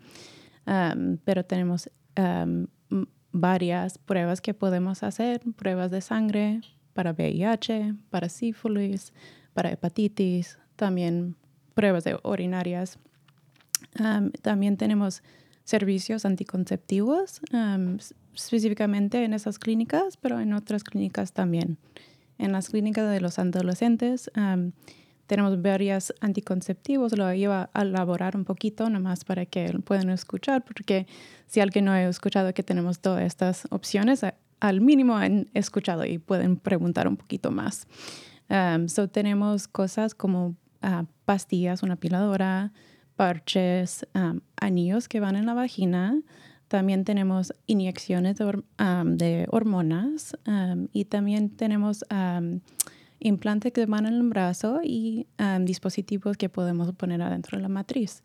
[1.25, 1.91] pero tenemos
[3.41, 6.61] varias pruebas que podemos hacer, pruebas de sangre
[6.93, 9.13] para VIH, para sífilis,
[9.53, 11.37] para hepatitis, también
[11.75, 12.99] pruebas de urinarias.
[14.43, 15.23] también tenemos
[15.65, 17.41] servicios anticonceptivos,
[18.35, 21.77] específicamente en esas clínicas, pero en otras clínicas también.
[22.39, 24.31] En las clínicas de los adolescentes
[25.27, 31.07] tenemos varios anticonceptivos, lo iba a elaborar un poquito nomás para que puedan escuchar, porque
[31.47, 34.25] si alguien no ha escuchado que tenemos todas estas opciones,
[34.61, 37.87] al mínimo han escuchado y pueden preguntar un poquito más.
[38.49, 42.73] Um, so tenemos cosas como uh, pastillas, una piladora,
[43.17, 46.21] parches, um, anillos que van en la vagina.
[46.69, 50.37] También tenemos inyecciones de, um, de hormonas
[50.93, 52.05] y también tenemos
[53.21, 55.27] implantes que van en el brazo y
[55.61, 58.23] dispositivos que podemos poner adentro de la matriz.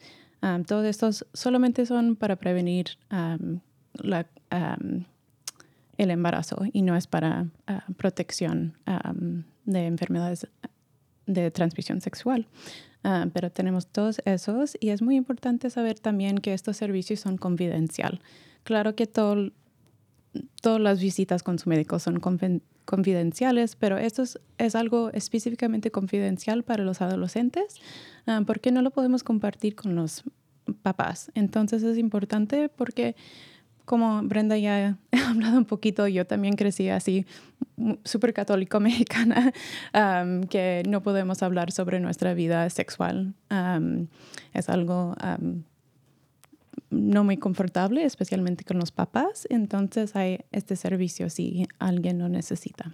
[0.67, 2.97] todos estos solamente son para prevenir
[5.97, 8.73] el embarazo y no es para ah, protección
[9.65, 10.47] de enfermedades
[11.25, 12.47] de transmisión sexual.
[13.33, 18.21] Pero tenemos todos esos y es muy importante saber también que estos servicios son confidencial.
[18.63, 19.51] Claro que todas
[20.63, 22.70] las visitas con su médico son confidenciales,
[23.75, 24.23] pero esto
[24.57, 27.77] es, algo específicamente confidencial para los adolescentes
[28.27, 30.23] uh, porque no lo podemos compartir con los
[30.81, 31.31] papás.
[31.35, 33.15] Entonces es importante porque
[33.85, 37.25] como Brenda ya ha hablado un poquito, yo también crecí así,
[38.03, 39.51] súper católico mexicana,
[40.49, 43.33] que no podemos hablar sobre nuestra vida sexual.
[44.53, 45.15] es algo
[46.91, 49.47] no muy confortable, especialmente con los papás.
[49.49, 52.93] Entonces hay este servicio si alguien lo necesita.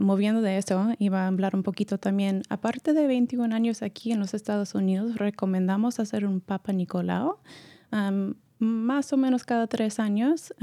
[0.00, 4.20] moviendo de eso, iba a hablar un poquito también, aparte de 21 años aquí en
[4.20, 7.38] los Estados Unidos, recomendamos hacer un Papa Nicolau
[8.58, 10.54] más o menos cada tres años.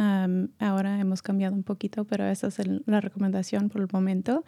[0.59, 4.43] ahora hemos cambiado un poquito, pero esa es la recomendación por el momento.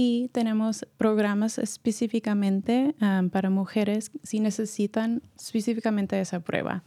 [0.00, 2.94] Y tenemos programas específicamente
[3.32, 6.84] para mujeres si necesitan específicamente esa prueba.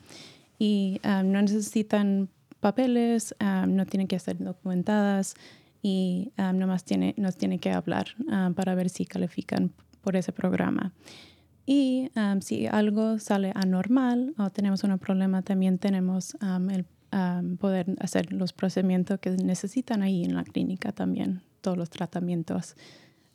[0.58, 2.30] Y no necesitan
[2.62, 3.36] papeles,
[3.68, 5.36] no tienen que ser documentadas
[5.82, 8.06] y nomás tiene, nos tiene que hablar
[8.56, 10.94] para ver si califican por ese programa.
[11.66, 16.38] Y si algo sale anormal o tenemos un problema, también tenemos
[16.70, 16.86] el
[17.58, 22.76] poder hacer los procedimientos que necesitan ahí en la clínica también, todos los tratamientos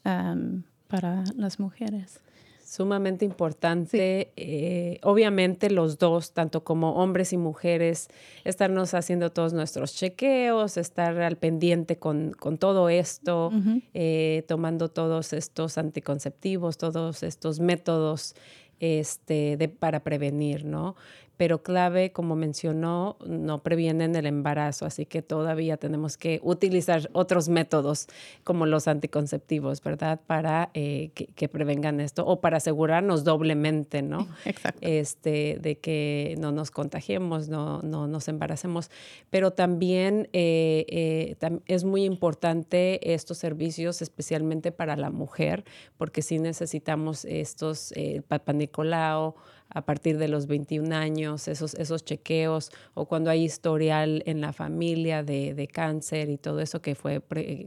[0.02, 2.20] para las mujeres
[2.66, 4.32] sumamente importante.
[4.36, 8.08] Eh, obviamente los dos, tanto como hombres y mujeres,
[8.44, 13.52] estarnos haciendo todos nuestros chequeos, estar al pendiente con, todo esto,
[13.94, 18.34] eh, tomando todos estos anticonceptivos, todos estos métodos
[18.80, 20.96] este, de, para prevenir, ¿no?
[21.36, 27.48] Pero clave, como mencionó, no previenen el embarazo, así que todavía tenemos que utilizar otros
[27.48, 28.06] métodos
[28.42, 30.20] como los anticonceptivos, ¿verdad?
[30.26, 34.26] Para eh, que, prevengan esto o para asegurarnos doblemente, ¿no?
[34.44, 34.80] Exacto.
[34.82, 38.90] Este, de que no nos contagiemos, no, no nos embaracemos,
[39.30, 45.64] pero también eh, eh, es muy importante estos servicios, especialmente para la mujer,
[45.98, 49.34] porque sí necesitamos estos, el Papa Nicolau,
[49.68, 54.52] a partir de los 21 años, esos, esos chequeos o cuando hay historial en la
[54.52, 57.20] familia de, de cáncer y todo eso que fue,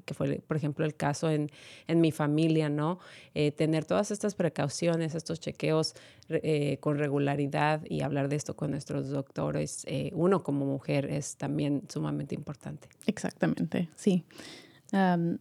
[0.06, 1.52] que fue, por ejemplo, el caso en,
[1.88, 3.00] en mi familia, ¿no?
[3.34, 5.94] Eh, tener todas estas precauciones, estos chequeos
[6.30, 11.36] eh, con regularidad y hablar de esto con nuestros doctores, eh, uno como mujer es
[11.36, 12.88] también sumamente importante.
[13.06, 14.24] Exactamente, sí.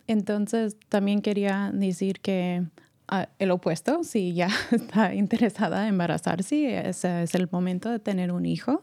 [0.06, 2.64] entonces, también quería decir que
[3.38, 8.46] el opuesto, si ya está interesada en embarazarse, ese es el momento de tener un
[8.46, 8.82] hijo.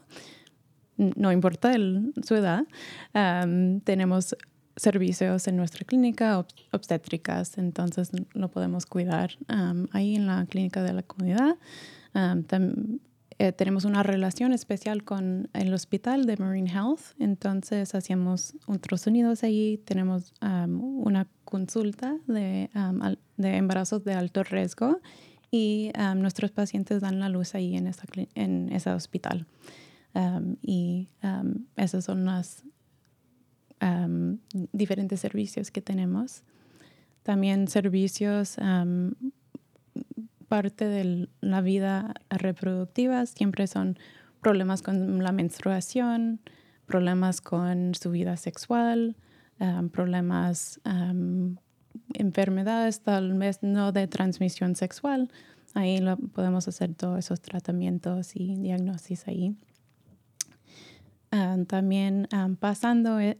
[0.96, 1.72] No importa
[2.22, 2.64] su edad.
[3.84, 4.36] tenemos
[4.76, 9.32] servicios en nuestra clínica obstétricas, entonces lo podemos cuidar
[9.92, 11.56] ahí en la clínica de la comunidad.
[13.38, 19.78] Eh, tenemos una relación especial con el hospital de Marine Health, entonces hacíamos ultrasonidos ahí,
[19.84, 22.68] tenemos una consulta de,
[23.38, 25.00] de, embarazos de alto riesgo
[25.50, 29.46] y nuestros pacientes dan la luz ahí en, esa, en ese hospital.
[30.60, 31.08] y
[31.76, 32.62] esos son los
[34.72, 36.42] diferentes servicios que tenemos.
[37.22, 38.58] También servicios
[40.48, 43.98] parte de la vida reproductiva siempre son
[44.40, 46.40] problemas con la menstruación,
[46.86, 49.16] problemas con su vida sexual,
[49.92, 50.80] problemas,
[52.14, 55.30] enfermedades tal vez no de transmisión sexual.
[55.74, 59.56] Ahí lo, podemos hacer todos esos tratamientos y diagnósticos ahí.
[61.66, 62.28] también
[62.60, 63.38] pasando eh,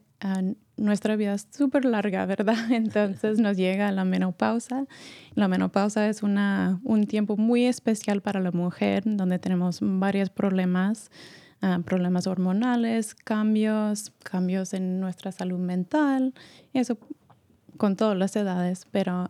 [0.77, 2.57] nuestra vida es súper larga, ¿verdad?
[2.71, 4.87] Entonces nos llega la menopausa.
[5.35, 11.11] La menopausa es una, un tiempo muy especial para la mujer, donde tenemos varios problemas,
[11.61, 16.35] ah, problemas hormonales, cambios, cambios en nuestra salud mental,
[16.73, 16.99] eso
[17.77, 19.29] con todas las edades, pero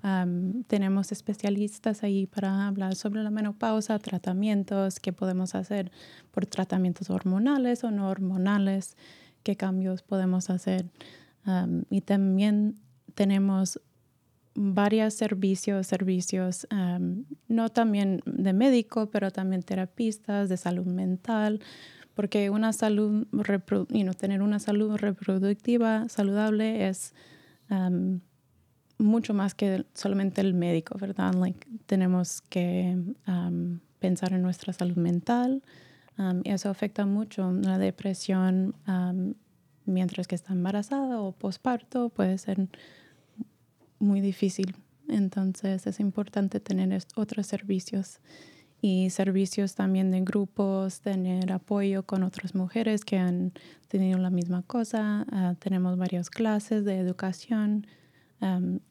[0.68, 5.90] tenemos especialistas ahí para hablar sobre la menopausa, tratamientos, qué podemos hacer
[6.30, 8.96] por tratamientos hormonales o no hormonales,
[9.42, 10.86] qué cambios podemos hacer
[11.90, 12.76] y también
[13.14, 13.80] tenemos
[14.54, 16.66] varios servicios, servicios,
[17.48, 21.60] no también de médico, pero también terapistas de salud mental,
[22.16, 23.28] porque una salud,
[24.18, 27.14] tener una salud reproductiva saludable es
[28.98, 31.34] mucho más que solamente el médico, ¿verdad?
[31.34, 32.98] Like, tenemos que
[33.98, 35.62] pensar en nuestra salud mental
[36.42, 38.74] y eso afecta mucho la depresión
[39.84, 42.66] mientras que está embarazada o posparto puede ser
[43.98, 44.74] muy difícil.
[45.08, 48.20] Entonces es importante tener otros servicios
[48.86, 53.52] y servicios también de grupos, tener apoyo con otras mujeres que han
[53.88, 55.26] tenido la misma cosa.
[55.32, 57.88] Ah, tenemos varias clases de educación.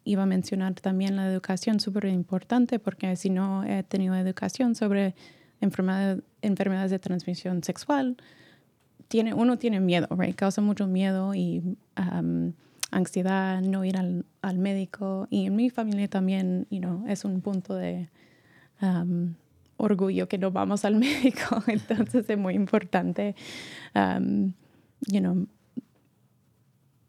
[0.03, 5.15] iba a mencionar también la educación súper importante porque si no he tenido educación sobre
[5.61, 8.17] enfermedades de transmisión sexual,
[9.07, 10.35] tiene, uno tiene miedo, right?
[10.35, 11.77] Causa mucho miedo y
[12.91, 15.27] ansiedad, no ir al, al, médico.
[15.29, 18.09] Y en mi familia también, you know, es un punto de
[19.77, 21.63] orgullo que no vamos al médico.
[21.67, 23.35] Entonces es muy importante,
[23.93, 25.47] you know,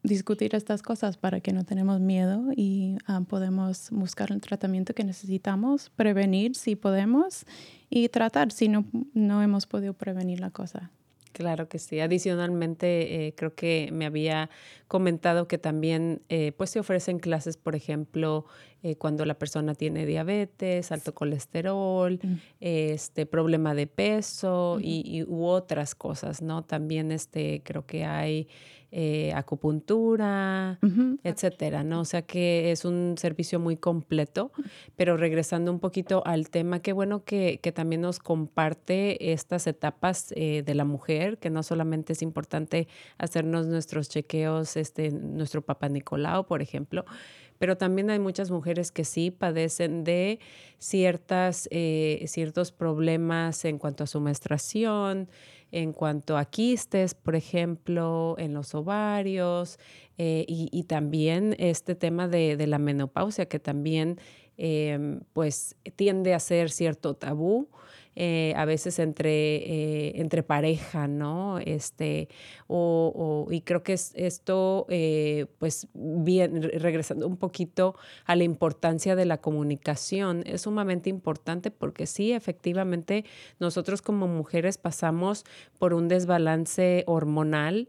[0.02, 2.96] discutir estas cosas para que no tenemos miedo y
[3.28, 7.44] podemos buscar el tratamiento que necesitamos, prevenir si podemos
[7.90, 10.90] y tratar si no, no hemos podido prevenir la cosa.
[11.36, 12.00] Claro que sí.
[12.00, 14.48] Adicionalmente, eh, creo que me había
[14.88, 18.46] comentado que también eh, pues se ofrecen clases, por ejemplo,
[18.82, 22.34] eh, cuando la persona tiene diabetes, alto colesterol, mm.
[22.60, 26.64] este problema de peso y, u otras cosas, ¿no?
[26.64, 28.48] También este, creo que hay
[28.92, 30.78] eh, acupuntura,
[31.24, 32.00] etcétera, ¿no?
[32.00, 34.52] O sea que es un servicio muy completo,
[34.94, 40.62] pero regresando un poquito al tema, qué bueno que, también nos comparte estas etapas eh,
[40.64, 46.46] de la mujer, que no solamente es importante hacernos nuestros chequeos, este, nuestro papá Nicolau,
[46.46, 47.04] por ejemplo,
[47.58, 50.38] pero también hay muchas mujeres que sí padecen de
[50.78, 55.28] ciertas, eh, ciertos problemas en cuanto a su menstruación,
[55.76, 59.78] en cuanto a quistes, por ejemplo, en los ovarios,
[60.16, 64.18] eh, y, también este tema de, de la menopausia, que también
[64.56, 67.68] em, pues tiende a ser cierto tabú.
[68.18, 71.58] Eh, a veces entre, eh, entre pareja, ¿no?
[71.58, 72.30] Este,
[72.66, 77.94] o, y creo que es esto, eh, pues bien, regresando un poquito
[78.24, 83.26] a la importancia de la comunicación, es sumamente importante porque sí, efectivamente,
[83.60, 85.44] nosotros como mujeres pasamos
[85.78, 87.86] por un desbalance hormonal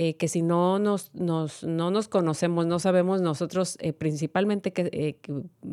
[0.00, 5.16] eh, que si no nos, nos, no nos conocemos, no sabemos nosotros eh, principalmente eh,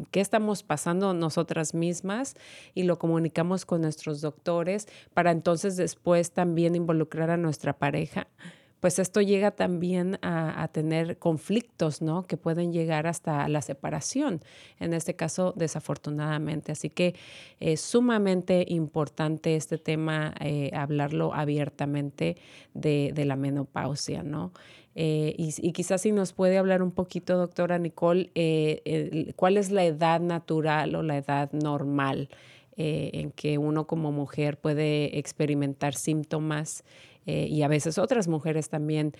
[0.09, 2.33] qué, estamos pasando nosotras mismas
[2.73, 8.27] y lo comunicamos con nuestros doctores para entonces después también involucrar a nuestra pareja
[8.79, 12.23] pues esto llega también a, tener conflictos, ¿no?
[12.27, 14.41] Que pueden llegar hasta la separación,
[14.79, 16.71] en este caso, desafortunadamente.
[16.71, 17.15] Así que
[17.59, 22.37] es sumamente importante este tema, eh, hablarlo abiertamente
[22.73, 24.51] de, la menopausia, ¿no?
[24.93, 29.83] Eh, y, quizás si nos puede hablar un poquito, doctora Nicole, eh, cuál es la
[29.83, 32.29] edad natural o la edad normal
[32.77, 36.83] en que uno como mujer puede experimentar síntomas
[37.25, 39.13] eh, y a veces otras mujeres también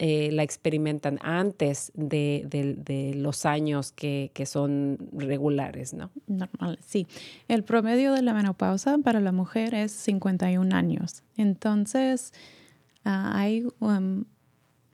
[0.00, 6.12] eh, la experimentan antes de, los años que, son regulares, ¿no?
[6.28, 7.08] Normal, sí.
[7.48, 11.24] El promedio de la menopausa para la mujer es 51 años.
[11.36, 12.32] Entonces,
[13.04, 14.24] ah, hay um,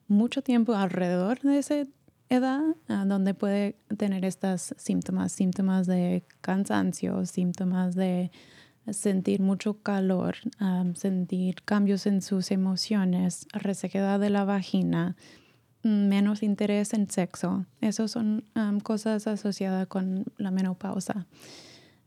[0.09, 1.85] mucho tiempo alrededor de esa
[2.31, 8.31] edad ah, donde puede tener estos síntomas, síntomas de cansancio, síntomas de
[8.91, 10.37] sentir mucho calor,
[10.95, 15.16] sentir cambios en sus emociones, resequedad de la vagina,
[15.82, 17.66] menos interés en sexo.
[17.80, 18.45] Esas son
[18.82, 21.26] cosas asociadas con la menopausa.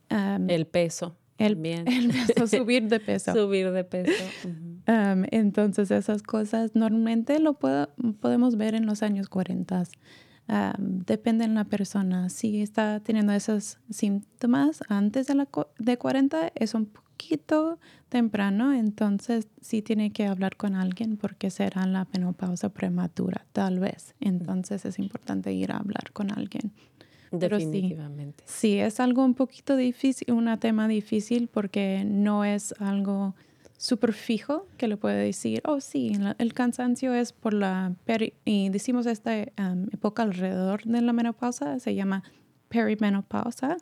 [0.09, 1.15] el peso.
[1.37, 3.33] El, el peso, subir de peso.
[3.33, 4.23] subir de peso.
[4.85, 9.83] entonces esas cosas normalmente lo podemos ver en los años 40
[10.77, 12.29] depende de la persona.
[12.29, 17.79] Si está teniendo esos síntomas antes de, la, de 40, es un poquito
[18.09, 24.15] temprano, entonces sí tiene que hablar con alguien porque será la menopausa prematura, tal vez.
[24.19, 26.71] Entonces es importante ir a hablar con alguien.
[27.29, 28.45] Definitivamente.
[28.47, 33.35] sí, es algo un poquito difícil, un tema difícil porque no es algo
[33.77, 37.93] súper fijo que le puede decir, oh sí, el cansancio es por la,
[38.43, 42.23] y decimos esta um, época alrededor de la menopausa, se llama
[42.69, 43.77] perimenopausa,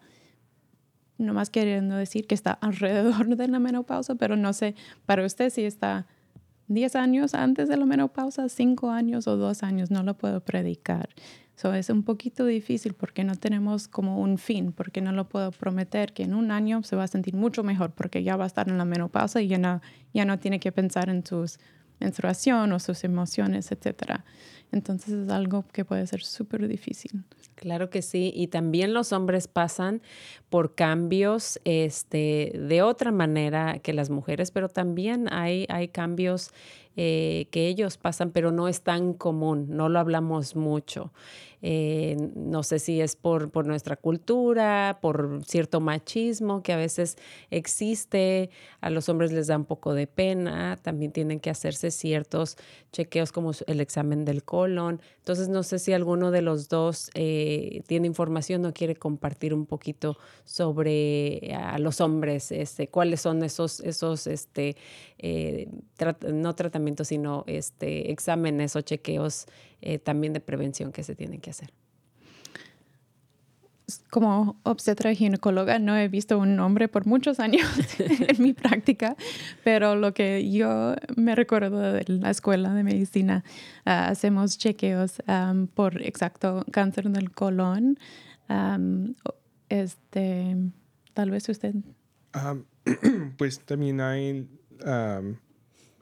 [1.17, 4.75] más queriendo decir que está alrededor de la menopausa, pero no sé
[5.05, 6.07] para usted si está
[6.67, 11.09] 10 años antes de la menopausa, 5 años o 2 años, no lo puedo predicar.
[11.55, 15.51] So, es un poquito difícil porque no tenemos como un fin, porque no lo puedo
[15.51, 18.47] prometer que en un año se va a sentir mucho mejor porque ya va a
[18.47, 19.81] estar en la menopausa y ya no,
[20.13, 21.59] ya no tiene que pensar en sus
[21.99, 24.21] menstruación o sus emociones, etc.
[24.71, 27.23] Entonces es algo que puede ser súper difícil.
[27.55, 30.01] Claro que sí, y también los hombres pasan
[30.49, 36.51] por cambios este, de otra manera que las mujeres, pero también hay, hay cambios
[36.97, 41.11] eh, que ellos pasan, pero no es tan común, no lo hablamos mucho.
[41.61, 47.17] Eh, no sé si es por, por, nuestra cultura, por cierto machismo que a veces
[47.49, 48.49] existe,
[48.81, 52.55] a los hombres les da un poco de pena, también tienen que hacerse ciertos
[52.91, 55.01] chequeos como el examen del colon.
[55.17, 57.44] Entonces no sé si alguno de los dos eh,
[57.87, 63.79] tiene información o quiere compartir un poquito sobre a los hombres, este, cuáles son esos,
[63.79, 64.75] esos este,
[65.17, 65.69] eh,
[66.31, 69.45] no tratamientos, sino este, exámenes o chequeos
[69.81, 71.84] eh, también de prevención que se tienen que hacer.
[74.09, 77.67] Como obstetra ginecóloga no he visto un hombre por muchos años
[77.99, 79.15] en mi práctica,
[79.63, 83.43] pero lo que yo me recuerdo de la escuela de medicina,
[83.85, 85.21] ah, hacemos chequeos
[85.73, 87.99] por exacto cáncer del colon.
[89.69, 90.57] este,
[91.13, 91.75] tal vez usted.
[93.37, 94.49] pues también hay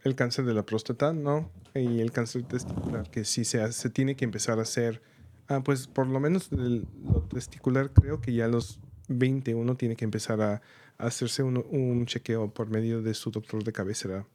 [0.04, 1.50] el cáncer de la próstata, ¿no?
[1.80, 5.02] y el cáncer testicular, que sí se, se tiene que empezar a hacer,
[5.48, 9.76] ah, pues por lo menos el, lo testicular, creo que ya a los 20 uno
[9.76, 10.62] tiene que empezar a,
[10.98, 14.26] hacerse un, un, chequeo por medio de su doctor de cabecera,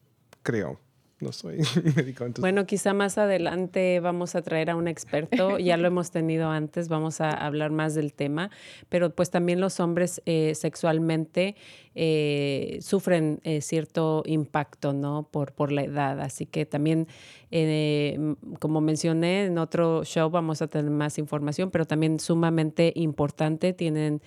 [0.42, 0.80] creo
[1.20, 1.58] no soy
[1.96, 2.26] médico.
[2.38, 6.88] Bueno, quizá más adelante vamos a traer a un experto, ya lo hemos tenido antes,
[6.88, 8.50] vamos a hablar más del tema,
[8.88, 11.56] pero pues también los hombres eh, sexualmente
[12.00, 15.28] eh, sufren eh, cierto impacto, ¿no?
[15.30, 17.08] Por, por la edad, así que también,
[18.60, 24.20] como mencioné en otro show, vamos a tener más información, pero también sumamente importante, tienen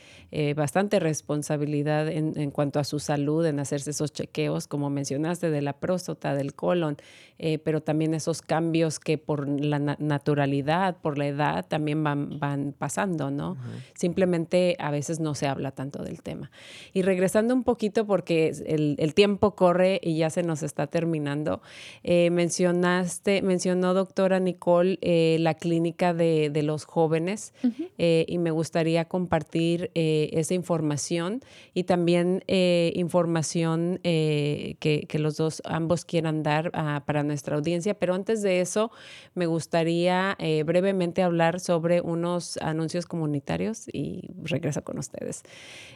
[0.55, 5.61] bastante responsabilidad en, en cuanto a su salud, en hacerse esos chequeos, como mencionaste, de
[5.61, 6.97] la próstata, del colon,
[7.43, 12.75] eh, pero también esos cambios que por la naturalidad, por la edad, también van, van
[12.77, 13.57] pasando, ¿no?
[13.95, 16.51] Simplemente a veces no se habla tanto del tema.
[16.93, 21.61] Y regresando un poquito, porque el, el tiempo corre y ya se nos está terminando,
[22.03, 27.53] eh, mencionaste, mencionó doctora Nicole eh, la clínica de, de los jóvenes
[27.97, 31.41] y me gustaría compartir esa información
[31.73, 38.13] y también información que, que los dos, ambos quieran dar Ah, para nuestra audiencia, pero
[38.13, 38.91] antes de eso
[39.35, 45.43] me gustaría eh, brevemente hablar sobre unos anuncios comunitarios y regreso con ustedes.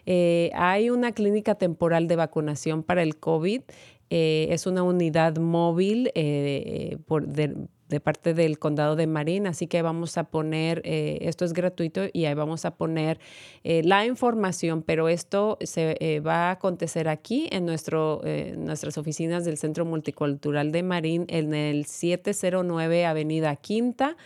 [0.05, 3.61] Eh, hay una clínica temporal de vacunación para el COVID.
[4.11, 6.11] Eh, es una unidad móvil
[7.07, 11.53] por, de, parte del condado de Marín, así que vamos a poner, eh, esto es
[11.53, 13.19] gratuito y ahí vamos a poner
[13.63, 18.21] eh, la información, pero esto se eh, va a acontecer aquí en nuestro,
[18.57, 24.17] nuestras oficinas del Centro Multicultural de Marín en el 709 Avenida Quinta,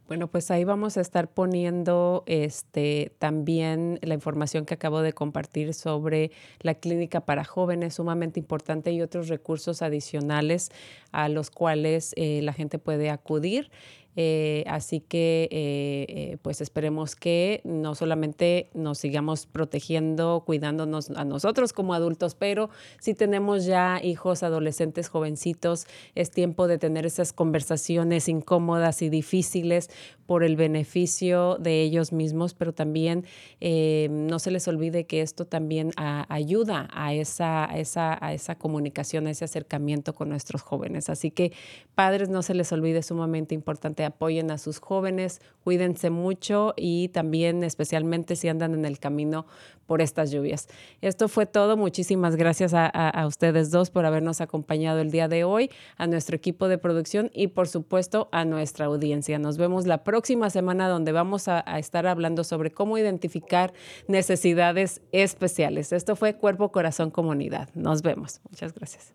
[0.07, 5.73] Bueno, pues ahí vamos a estar poniendo este, también la información que acabo de compartir
[5.73, 6.31] sobre
[6.61, 10.71] la clínica para jóvenes, sumamente importante, y otros recursos adicionales
[11.11, 13.71] a los cuales eh, la gente puede acudir.
[14.17, 21.25] Eh, así que eh, eh, pues esperemos que no solamente nos sigamos protegiendo, cuidándonos a
[21.25, 27.33] nosotros como adultos, pero si tenemos ya hijos, adolescentes, jovencitos, es tiempo de tener esas
[27.33, 29.91] conversaciones incómodas y difíciles
[30.27, 33.27] por el beneficio de ellos mismos, pero también
[33.61, 39.31] no se les olvide que esto también ayuda a esa, esa, a esa comunicación, a
[39.31, 41.11] ese acercamiento con nuestros jóvenes.
[41.11, 41.53] Así que
[41.95, 47.65] padres, no se les olvide, sumamente importante apoyen a sus jóvenes, cuídense mucho y también
[47.65, 49.47] especialmente si andan en el camino
[49.87, 50.69] por estas lluvias.
[51.01, 51.77] Esto fue todo.
[51.77, 56.69] Muchísimas gracias a, ustedes dos por habernos acompañado el día de hoy, a nuestro equipo
[56.69, 59.39] de producción y por supuesto a nuestra audiencia.
[59.39, 63.73] Nos vemos la próxima semana donde vamos a, estar hablando sobre cómo identificar
[64.09, 65.93] necesidades especiales.
[65.93, 67.69] Esto fue Cuerpo, Corazón, Comunidad.
[67.75, 68.41] Nos vemos.
[68.49, 69.15] Muchas gracias.